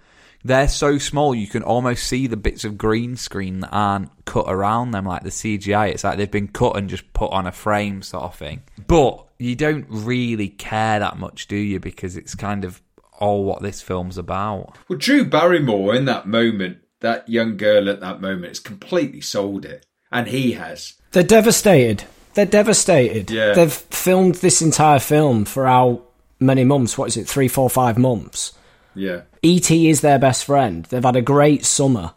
[0.45, 4.45] they're so small, you can almost see the bits of green screen that aren't cut
[4.47, 5.89] around them, like the CGI.
[5.89, 8.61] It's like they've been cut and just put on a frame, sort of thing.
[8.85, 11.79] But you don't really care that much, do you?
[11.79, 12.79] Because it's kind of
[13.19, 14.77] all what this film's about.
[14.87, 19.65] Well, Drew Barrymore in that moment, that young girl at that moment, has completely sold
[19.65, 19.87] it.
[20.11, 20.93] And he has.
[21.11, 22.03] They're devastated.
[22.35, 23.31] They're devastated.
[23.31, 23.53] Yeah.
[23.53, 26.03] They've filmed this entire film for how
[26.39, 26.99] many months?
[26.99, 27.27] What is it?
[27.27, 28.53] Three, four, five months.
[28.95, 29.21] Yeah.
[29.41, 29.89] E.T.
[29.89, 30.85] is their best friend.
[30.85, 32.13] They've had a great summer,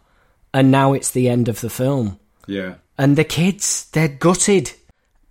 [0.54, 2.18] and now it's the end of the film.
[2.46, 2.74] Yeah.
[2.96, 4.72] And the kids, they're gutted.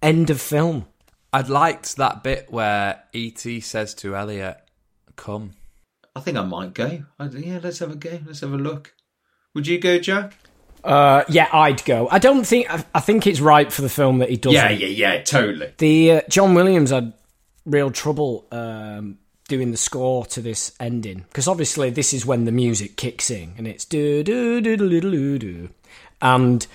[0.02, 0.86] End of film.
[1.34, 3.62] I'd liked that bit where E.T.
[3.62, 4.58] says to Elliot,
[5.16, 5.54] Come.
[6.16, 7.04] I think I might go.
[7.20, 8.20] I, yeah, let's have a go.
[8.26, 8.94] Let's have a look.
[9.54, 10.36] Would you go, Jack?
[10.84, 12.08] Uh, yeah, I'd go.
[12.10, 12.72] I don't think.
[12.72, 14.56] I, I think it's right for the film that he doesn't.
[14.56, 15.74] Yeah, yeah, yeah, totally.
[15.78, 17.14] The uh, John Williams had
[17.66, 19.18] real trouble um,
[19.48, 23.54] doing the score to this ending because obviously this is when the music kicks in
[23.58, 25.70] and it's do do do do do do
[26.22, 26.68] and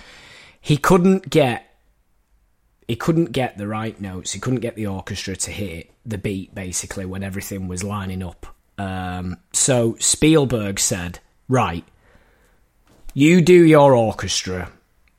[0.59, 1.73] he couldn't get
[2.87, 4.33] he couldn't get the right notes.
[4.33, 8.45] He couldn't get the orchestra to hit the beat basically when everything was lining up.
[8.77, 11.85] Um, so Spielberg said, "Right,
[13.13, 14.71] you do your orchestra,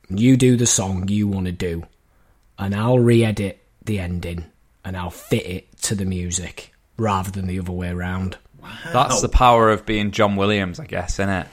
[0.09, 1.85] you do the song you want to do,
[2.59, 4.45] and I'll re-edit the ending,
[4.83, 8.37] and I'll fit it to the music rather than the other way around.
[8.91, 11.47] That's the power of being John Williams, I guess, isn't it?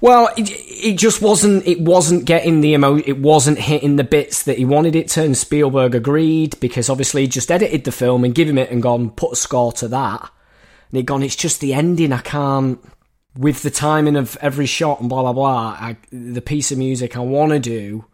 [0.00, 1.66] Well, it, it just wasn't.
[1.66, 2.98] It wasn't getting the emo.
[2.98, 5.24] It wasn't hitting the bits that he wanted it to.
[5.24, 8.82] And Spielberg agreed because obviously he just edited the film and give him it and
[8.82, 10.30] gone put a score to that.
[10.90, 11.22] And he'd gone.
[11.22, 12.12] It's just the ending.
[12.12, 12.80] I can't
[13.36, 15.76] with the timing of every shot and blah blah blah.
[15.80, 18.04] I, the piece of music I want to do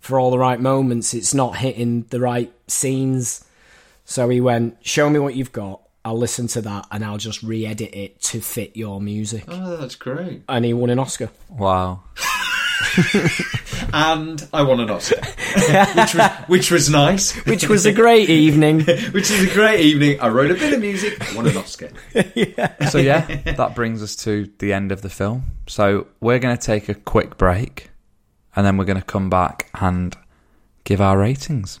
[0.00, 1.14] for all the right moments.
[1.14, 3.42] It's not hitting the right scenes.
[4.04, 7.42] So he went, "Show me what you've got." I'll listen to that and I'll just
[7.42, 9.44] re-edit it to fit your music.
[9.48, 10.42] Oh, that's great.
[10.48, 11.30] And he won an Oscar.
[11.48, 12.02] Wow.
[13.92, 17.32] And I won an Oscar, which was which was nice.
[17.46, 18.80] Which was a great evening.
[19.12, 20.18] which is a great evening.
[20.20, 21.90] I wrote a bit of music, I won an Oscar.
[22.34, 22.88] yeah.
[22.88, 23.20] So yeah,
[23.52, 25.44] that brings us to the end of the film.
[25.66, 27.90] So we're going to take a quick break,
[28.56, 30.16] and then we're going to come back and
[30.84, 31.80] give our ratings.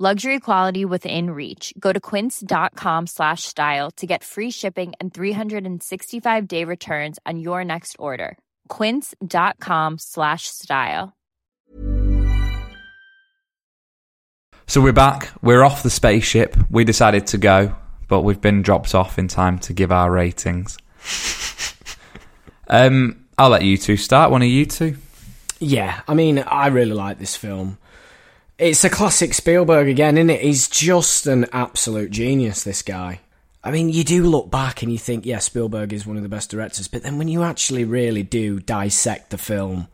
[0.00, 1.72] Luxury quality within reach.
[1.78, 7.64] Go to quince.com slash style to get free shipping and 365 day returns on your
[7.64, 8.36] next order.
[8.66, 11.12] Quince.com slash style.
[14.66, 15.30] So we're back.
[15.42, 16.56] We're off the spaceship.
[16.70, 17.76] We decided to go,
[18.08, 20.76] but we've been dropped off in time to give our ratings.
[22.66, 24.32] um, I'll let you two start.
[24.32, 24.96] One of you two.
[25.60, 27.78] Yeah, I mean, I really like this film.
[28.58, 30.40] It's a classic Spielberg again, isn't it?
[30.40, 33.20] He's just an absolute genius, this guy.
[33.64, 36.28] I mean, you do look back and you think, yeah, Spielberg is one of the
[36.28, 39.88] best directors, but then when you actually really do dissect the film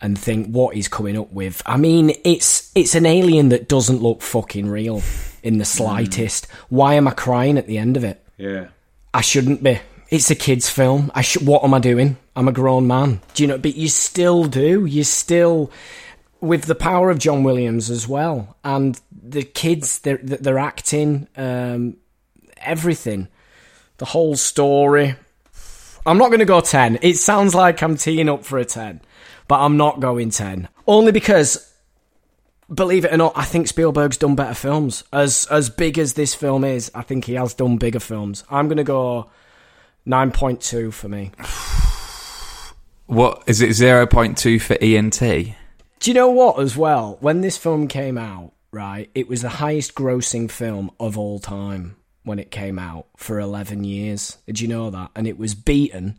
[0.00, 4.02] and think what he's coming up with, I mean, it's it's an alien that doesn't
[4.02, 5.02] look fucking real
[5.42, 6.46] in the slightest.
[6.68, 8.24] Why am I crying at the end of it?
[8.38, 8.68] Yeah.
[9.12, 9.80] I shouldn't be.
[10.08, 11.10] It's a kids' film.
[11.14, 12.16] I sh- what am I doing?
[12.36, 13.20] I'm a grown man.
[13.34, 13.58] Do you know?
[13.58, 14.84] But you still do.
[14.86, 15.70] You still,
[16.42, 21.96] with the power of John Williams as well, and the kids, they're they're acting, um,
[22.58, 23.28] everything,
[23.96, 25.14] the whole story.
[26.04, 26.98] I'm not going to go ten.
[27.00, 29.00] It sounds like I'm teeing up for a ten,
[29.46, 30.68] but I'm not going ten.
[30.86, 31.72] Only because
[32.72, 35.04] believe it or not, I think Spielberg's done better films.
[35.12, 38.42] As as big as this film is, I think he has done bigger films.
[38.50, 39.30] I'm gonna go
[40.04, 41.30] nine point two for me.
[43.06, 43.74] What is it?
[43.74, 45.54] Zero point two for ENT.
[46.02, 46.58] Do you know what?
[46.58, 51.16] As well, when this film came out, right, it was the highest grossing film of
[51.16, 51.94] all time
[52.24, 54.38] when it came out for eleven years.
[54.44, 55.12] Did you know that?
[55.14, 56.18] And it was beaten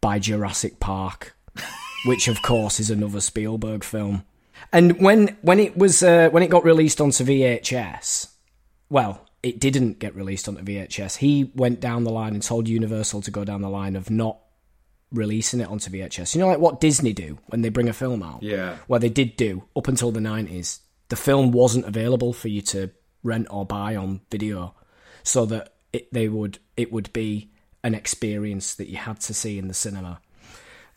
[0.00, 1.36] by Jurassic Park,
[2.06, 4.24] which of course is another Spielberg film.
[4.72, 8.32] And when when it was uh, when it got released onto VHS,
[8.90, 11.18] well, it didn't get released onto VHS.
[11.18, 14.38] He went down the line and told Universal to go down the line of not
[15.12, 16.34] releasing it onto VHS.
[16.34, 18.42] You know, like what Disney do when they bring a film out.
[18.42, 18.76] Yeah.
[18.88, 20.80] Well, they did do up until the nineties.
[21.08, 22.90] The film wasn't available for you to
[23.22, 24.74] rent or buy on video,
[25.22, 27.50] so that it, they would it would be
[27.82, 30.20] an experience that you had to see in the cinema,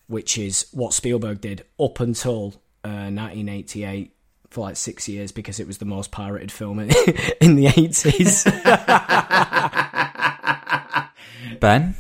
[0.08, 4.16] which is what Spielberg did up until uh, 1988
[4.50, 6.90] for like six years because it was the most pirated film in,
[7.42, 8.46] in the 80s.
[11.60, 11.96] Ben.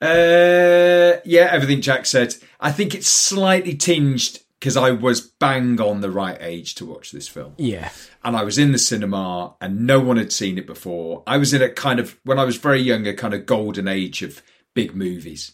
[0.00, 2.36] Uh, yeah, everything Jack said.
[2.60, 7.12] I think it's slightly tinged because I was bang on the right age to watch
[7.12, 7.54] this film.
[7.58, 7.90] yeah.
[8.24, 11.22] And I was in the cinema and no one had seen it before.
[11.26, 13.86] I was in a kind of, when I was very young, a kind of golden
[13.86, 14.42] age of
[14.74, 15.52] big movies.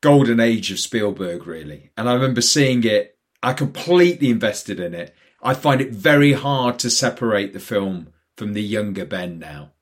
[0.00, 1.90] golden age of Spielberg, really.
[1.96, 3.18] And I remember seeing it.
[3.42, 5.14] I completely invested in it.
[5.42, 9.72] I find it very hard to separate the film from the younger Ben now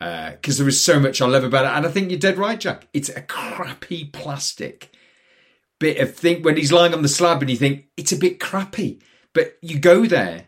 [0.00, 1.76] Uh, because there is so much I love about it.
[1.76, 2.88] And I think you're dead right, Jack.
[2.92, 4.94] It's a crappy plastic
[5.78, 8.40] bit of thing when he's lying on the slab and you think it's a bit
[8.40, 9.00] crappy,
[9.32, 10.46] but you go there.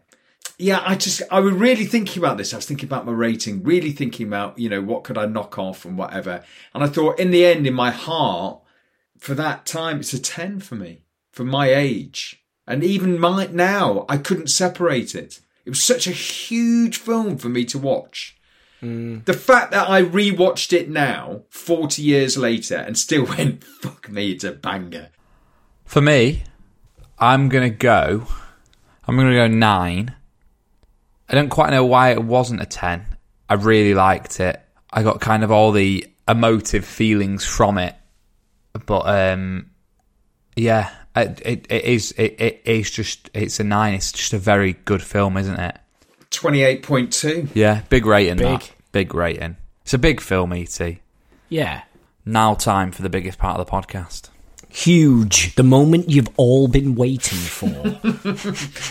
[0.59, 2.53] Yeah, I just I was really thinking about this.
[2.53, 5.59] I was thinking about my rating, really thinking about you know what could I knock
[5.59, 6.43] off and whatever.
[6.73, 8.61] And I thought in the end, in my heart,
[9.19, 12.43] for that time, it's a ten for me for my age.
[12.67, 15.41] And even my now, I couldn't separate it.
[15.67, 18.36] It was such a huge film for me to watch.
[18.81, 24.33] The fact that I rewatched it now, 40 years later, and still went, fuck me,
[24.33, 25.11] it's a banger.
[25.85, 26.43] For me,
[27.19, 28.27] I'm gonna go.
[29.07, 30.15] I'm gonna go nine.
[31.29, 33.07] I don't quite know why it wasn't a ten.
[33.49, 34.61] I really liked it.
[34.93, 37.95] I got kind of all the emotive feelings from it,
[38.85, 39.71] but um,
[40.57, 42.13] yeah, it, it, it is.
[42.13, 43.31] It, it is just.
[43.33, 43.95] It's a nine.
[43.95, 45.79] It's just a very good film, isn't it?
[46.37, 47.51] 28.2.
[47.55, 48.37] Yeah, big rating.
[48.39, 48.61] Big.
[48.61, 48.71] that.
[48.93, 49.57] big rating.
[49.83, 50.99] It's a big film, Et.
[51.49, 51.83] Yeah.
[52.25, 54.31] Now, time for the biggest part of the podcast.
[54.69, 55.55] Huge.
[55.55, 57.67] The moment you've all been waiting for.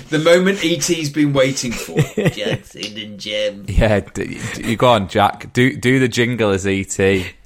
[0.09, 1.99] The moment E.T.'s been waiting for.
[2.29, 3.65] Jackson and Jem.
[3.67, 5.51] Yeah, d- d- you go on, Jack.
[5.53, 6.85] Do do the jingle as Et.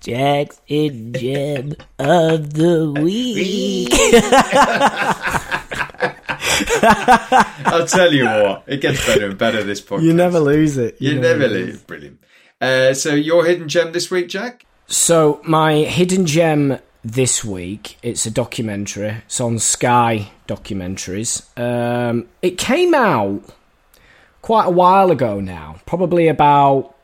[0.02, 3.90] Jackson Gem of the Week.
[7.66, 10.04] I'll tell you what, it gets better and better this podcast.
[10.10, 10.98] You never lose it.
[11.00, 11.86] You never leave.
[11.88, 12.20] Brilliant.
[12.62, 14.66] Uh, so, your hidden gem this week, Jack?
[14.92, 19.22] So my hidden gem this week, it's a documentary.
[19.26, 21.46] It's on Sky documentaries.
[21.60, 23.44] Um, it came out
[24.42, 26.96] quite a while ago now, probably about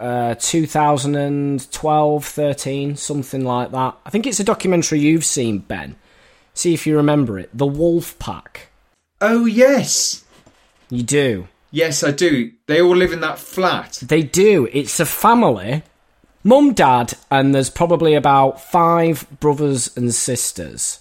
[0.00, 3.96] uh, 2012, 13, something like that.
[4.04, 5.94] I think it's a documentary you've seen, Ben.
[6.54, 7.50] See if you remember it.
[7.56, 8.71] The Wolf Pack.
[9.22, 10.24] Oh, yes.
[10.90, 11.48] You do.
[11.70, 12.52] Yes, I do.
[12.66, 14.02] They all live in that flat.
[14.04, 14.68] They do.
[14.72, 15.82] It's a family.
[16.44, 20.98] Mum, dad, and there's probably about five brothers and sisters.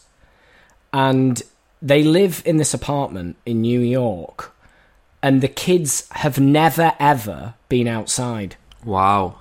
[0.94, 1.42] And
[1.82, 4.54] they live in this apartment in New York.
[5.24, 8.56] And the kids have never, ever been outside.
[8.86, 9.36] Wow.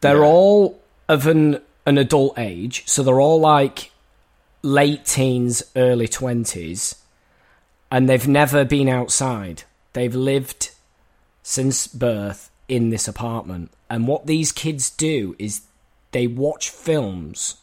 [0.00, 0.26] They're Yeah.
[0.26, 2.82] all of an, an adult age.
[2.86, 3.90] So they're all like
[4.62, 6.96] late teens, early 20s.
[7.90, 9.62] And they've never been outside.
[9.92, 10.70] They've lived
[11.42, 13.70] since birth in this apartment.
[13.88, 15.62] And what these kids do is
[16.12, 17.56] they watch films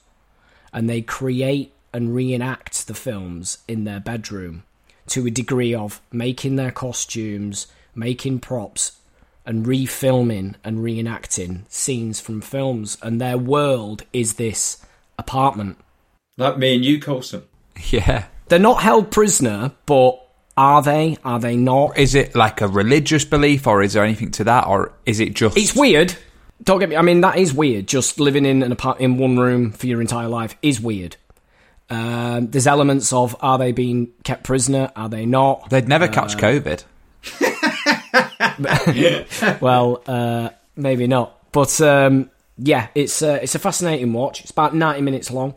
[0.74, 4.64] and they create and reenact the films in their bedroom
[5.08, 9.00] to a degree of making their costumes, making props,
[9.46, 12.98] and refilming and reenacting scenes from films.
[13.02, 14.84] And their world is this
[15.20, 15.78] apartment.
[16.38, 17.44] Like me and you, Colson.
[17.90, 18.28] Yeah.
[18.48, 20.20] They're not held prisoner, but
[20.58, 21.18] are they?
[21.24, 21.98] Are they not?
[21.98, 25.34] Is it like a religious belief, or is there anything to that, or is it
[25.34, 25.58] just?
[25.58, 26.16] It's weird.
[26.64, 26.96] Don't get me.
[26.96, 27.88] I mean, that is weird.
[27.88, 31.18] Just living in an apart in one room for your entire life is weird.
[31.90, 34.92] Um, there's elements of are they being kept prisoner?
[34.96, 35.70] Are they not?
[35.70, 36.84] They'd never catch COVID.
[39.62, 41.52] well, uh, maybe not.
[41.52, 44.42] But um, yeah, it's uh, it's a fascinating watch.
[44.42, 45.56] It's about ninety minutes long.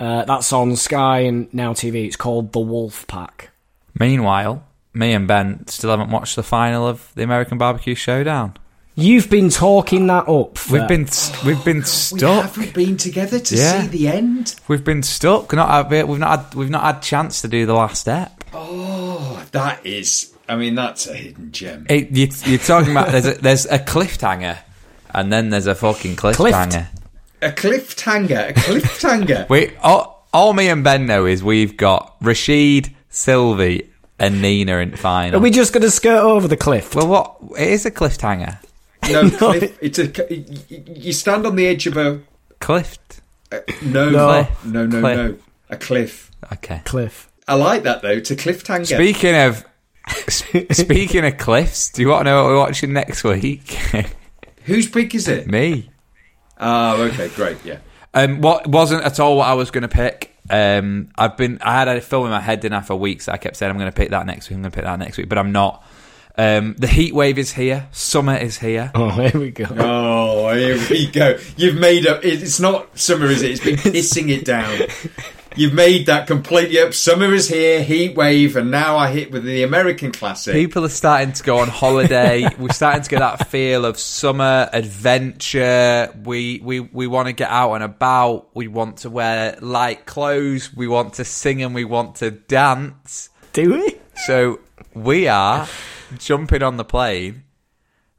[0.00, 2.06] Uh, that's on Sky and Now TV.
[2.06, 3.50] It's called The Wolf Pack.
[3.98, 8.56] Meanwhile, me and Ben still haven't watched the final of the American Barbecue Showdown.
[8.96, 10.56] You've been talking that up.
[10.58, 11.08] for- We've been
[11.44, 12.56] we've been stuck.
[12.56, 13.82] We haven't been together to Yeah.
[13.82, 14.54] see the end.
[14.68, 15.52] We've been stuck.
[15.52, 18.44] Not had, we've not had, we've not had chance to do the last step.
[18.52, 21.86] Oh, that is, I mean, that's a hidden gem.
[21.90, 24.58] It, you, you're talking about there's a, there's a cliffhanger,
[25.10, 26.86] and then there's a fucking cliffhanger.
[27.44, 29.48] A cliffhanger, a cliffhanger.
[29.50, 34.96] We all, all me and Ben know is we've got Rashid, Sylvie, and Nina in
[34.96, 35.38] final.
[35.38, 36.94] Are we just going to skirt over the cliff?
[36.94, 37.36] well, what?
[37.58, 38.58] It is a cliffhanger.
[39.10, 39.76] No, cliff.
[39.82, 40.04] It's a.
[40.06, 42.22] y- y- You stand on the edge of a.
[42.58, 42.96] Cliff.
[43.52, 44.48] Uh, no, No.
[44.64, 45.16] no, no, no, Cliff.
[45.18, 45.36] no.
[45.68, 46.30] A cliff.
[46.54, 46.80] Okay.
[46.86, 47.30] cliff.
[47.46, 48.08] I like that though.
[48.12, 48.86] It's a cliffhanger.
[48.94, 49.62] Speaking of
[50.74, 53.76] speaking of cliffs, do you want to know what we're watching next week?
[54.64, 55.46] Whose pick is it?
[55.48, 55.90] Me.
[56.58, 57.64] Oh, okay, great.
[57.64, 57.78] Yeah.
[58.12, 60.30] Um, what wasn't at all what I was going to pick.
[60.48, 63.28] Um, I've been I had a film in my head didn't I for weeks.
[63.28, 64.56] I kept saying I'm going to pick that next week.
[64.56, 65.84] I'm going to pick that next week, but I'm not.
[66.36, 67.86] Um, the heat wave is here.
[67.92, 68.90] Summer is here.
[68.94, 69.66] Oh, here we go.
[69.70, 71.38] Oh, here we go.
[71.56, 72.24] You've made up.
[72.24, 73.52] It's not summer, is it?
[73.52, 74.80] It's been pissing it down.
[75.56, 76.94] You've made that completely up.
[76.94, 80.52] Summer is here, heat wave, and now I hit with the American classic.
[80.52, 82.48] People are starting to go on holiday.
[82.58, 86.12] We're starting to get that feel of summer adventure.
[86.24, 88.48] We we we want to get out and about.
[88.56, 90.74] We want to wear light clothes.
[90.74, 93.30] We want to sing and we want to dance.
[93.52, 93.96] Do we?
[94.26, 94.58] So
[94.92, 95.68] we are
[96.18, 97.44] jumping on the plane.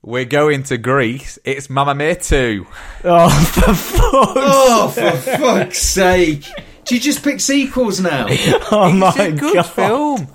[0.02, 1.38] We're going to Greece.
[1.44, 2.66] It's Mamma Mia 2.
[3.06, 6.46] Oh, for fuck's oh, for fuck's sake!
[6.86, 8.28] Do you just pick sequels now?
[8.72, 9.64] Oh my it's a good god.
[9.64, 10.28] film.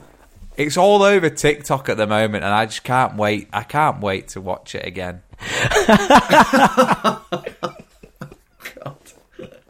[0.56, 3.48] It's all over TikTok at the moment, and I just can't wait.
[3.52, 5.22] I can't wait to watch it again.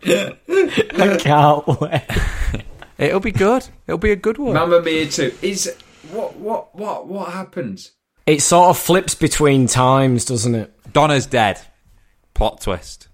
[0.02, 2.02] I can't wait.
[2.98, 3.66] It'll be good.
[3.86, 4.54] It'll be a good one.
[4.54, 5.34] Mamma Mia 2.
[5.42, 5.74] Is
[6.10, 7.92] what what what what happens?
[8.26, 10.92] It sort of flips between times, doesn't it?
[10.92, 11.60] Donna's dead.
[12.34, 13.08] Plot twist.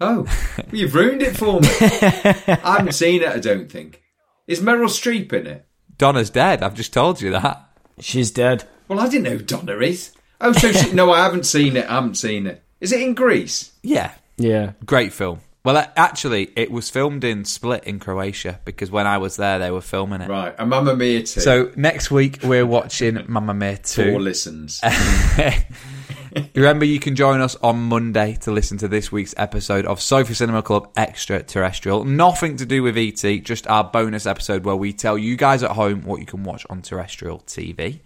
[0.00, 0.26] Oh,
[0.72, 1.68] you've ruined it for me.
[1.72, 3.28] I haven't seen it.
[3.28, 4.02] I don't think.
[4.46, 5.66] Is Meryl Streep in it?
[5.96, 6.62] Donna's dead.
[6.62, 7.68] I've just told you that.
[8.00, 8.64] She's dead.
[8.86, 10.12] Well, I didn't know who Donna is.
[10.40, 11.86] Oh, so she, no, I haven't seen it.
[11.90, 12.62] I haven't seen it.
[12.80, 13.72] Is it in Greece?
[13.82, 14.12] Yeah.
[14.36, 14.72] Yeah.
[14.86, 15.40] Great film.
[15.64, 19.70] Well, actually, it was filmed in Split in Croatia because when I was there, they
[19.70, 20.28] were filming it.
[20.28, 21.40] Right, and Mamma Mia 2.
[21.40, 24.12] So next week we're watching Mamma Mia 2.
[24.12, 24.80] four listens.
[26.54, 30.34] Remember, you can join us on Monday to listen to this week's episode of Sofa
[30.34, 32.04] Cinema Club Extraterrestrial.
[32.04, 35.72] Nothing to do with ET, just our bonus episode where we tell you guys at
[35.72, 38.00] home what you can watch on terrestrial TV.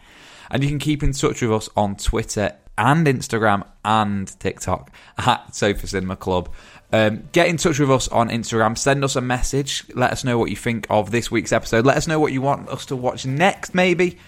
[0.51, 5.55] And you can keep in touch with us on Twitter and Instagram and TikTok at
[5.55, 6.51] Sofa Cinema Club.
[6.93, 8.77] Um, get in touch with us on Instagram.
[8.77, 9.85] Send us a message.
[9.95, 11.87] Let us know what you think of this week's episode.
[11.87, 14.18] Let us know what you want us to watch next, maybe.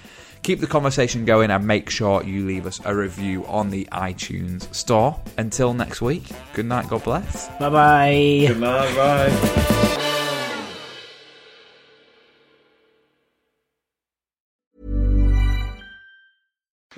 [0.44, 4.72] Keep the conversation going and make sure you leave us a review on the iTunes
[4.74, 5.18] store.
[5.38, 7.48] Until next week, good night, God bless.
[7.58, 8.44] Bye bye.
[8.48, 9.70] Good night, bye.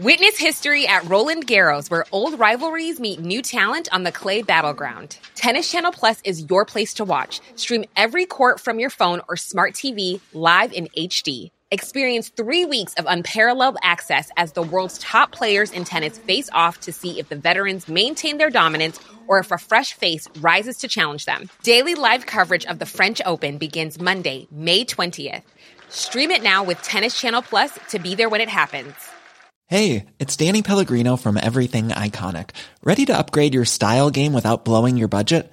[0.00, 5.18] Witness history at Roland Garros, where old rivalries meet new talent on the clay battleground.
[5.36, 7.40] Tennis Channel Plus is your place to watch.
[7.54, 11.50] Stream every court from your phone or smart TV live in HD.
[11.72, 16.78] Experience three weeks of unparalleled access as the world's top players in tennis face off
[16.82, 20.86] to see if the veterans maintain their dominance or if a fresh face rises to
[20.86, 21.50] challenge them.
[21.64, 25.42] Daily live coverage of the French Open begins Monday, May 20th.
[25.88, 28.94] Stream it now with Tennis Channel Plus to be there when it happens.
[29.66, 32.50] Hey, it's Danny Pellegrino from Everything Iconic.
[32.84, 35.52] Ready to upgrade your style game without blowing your budget?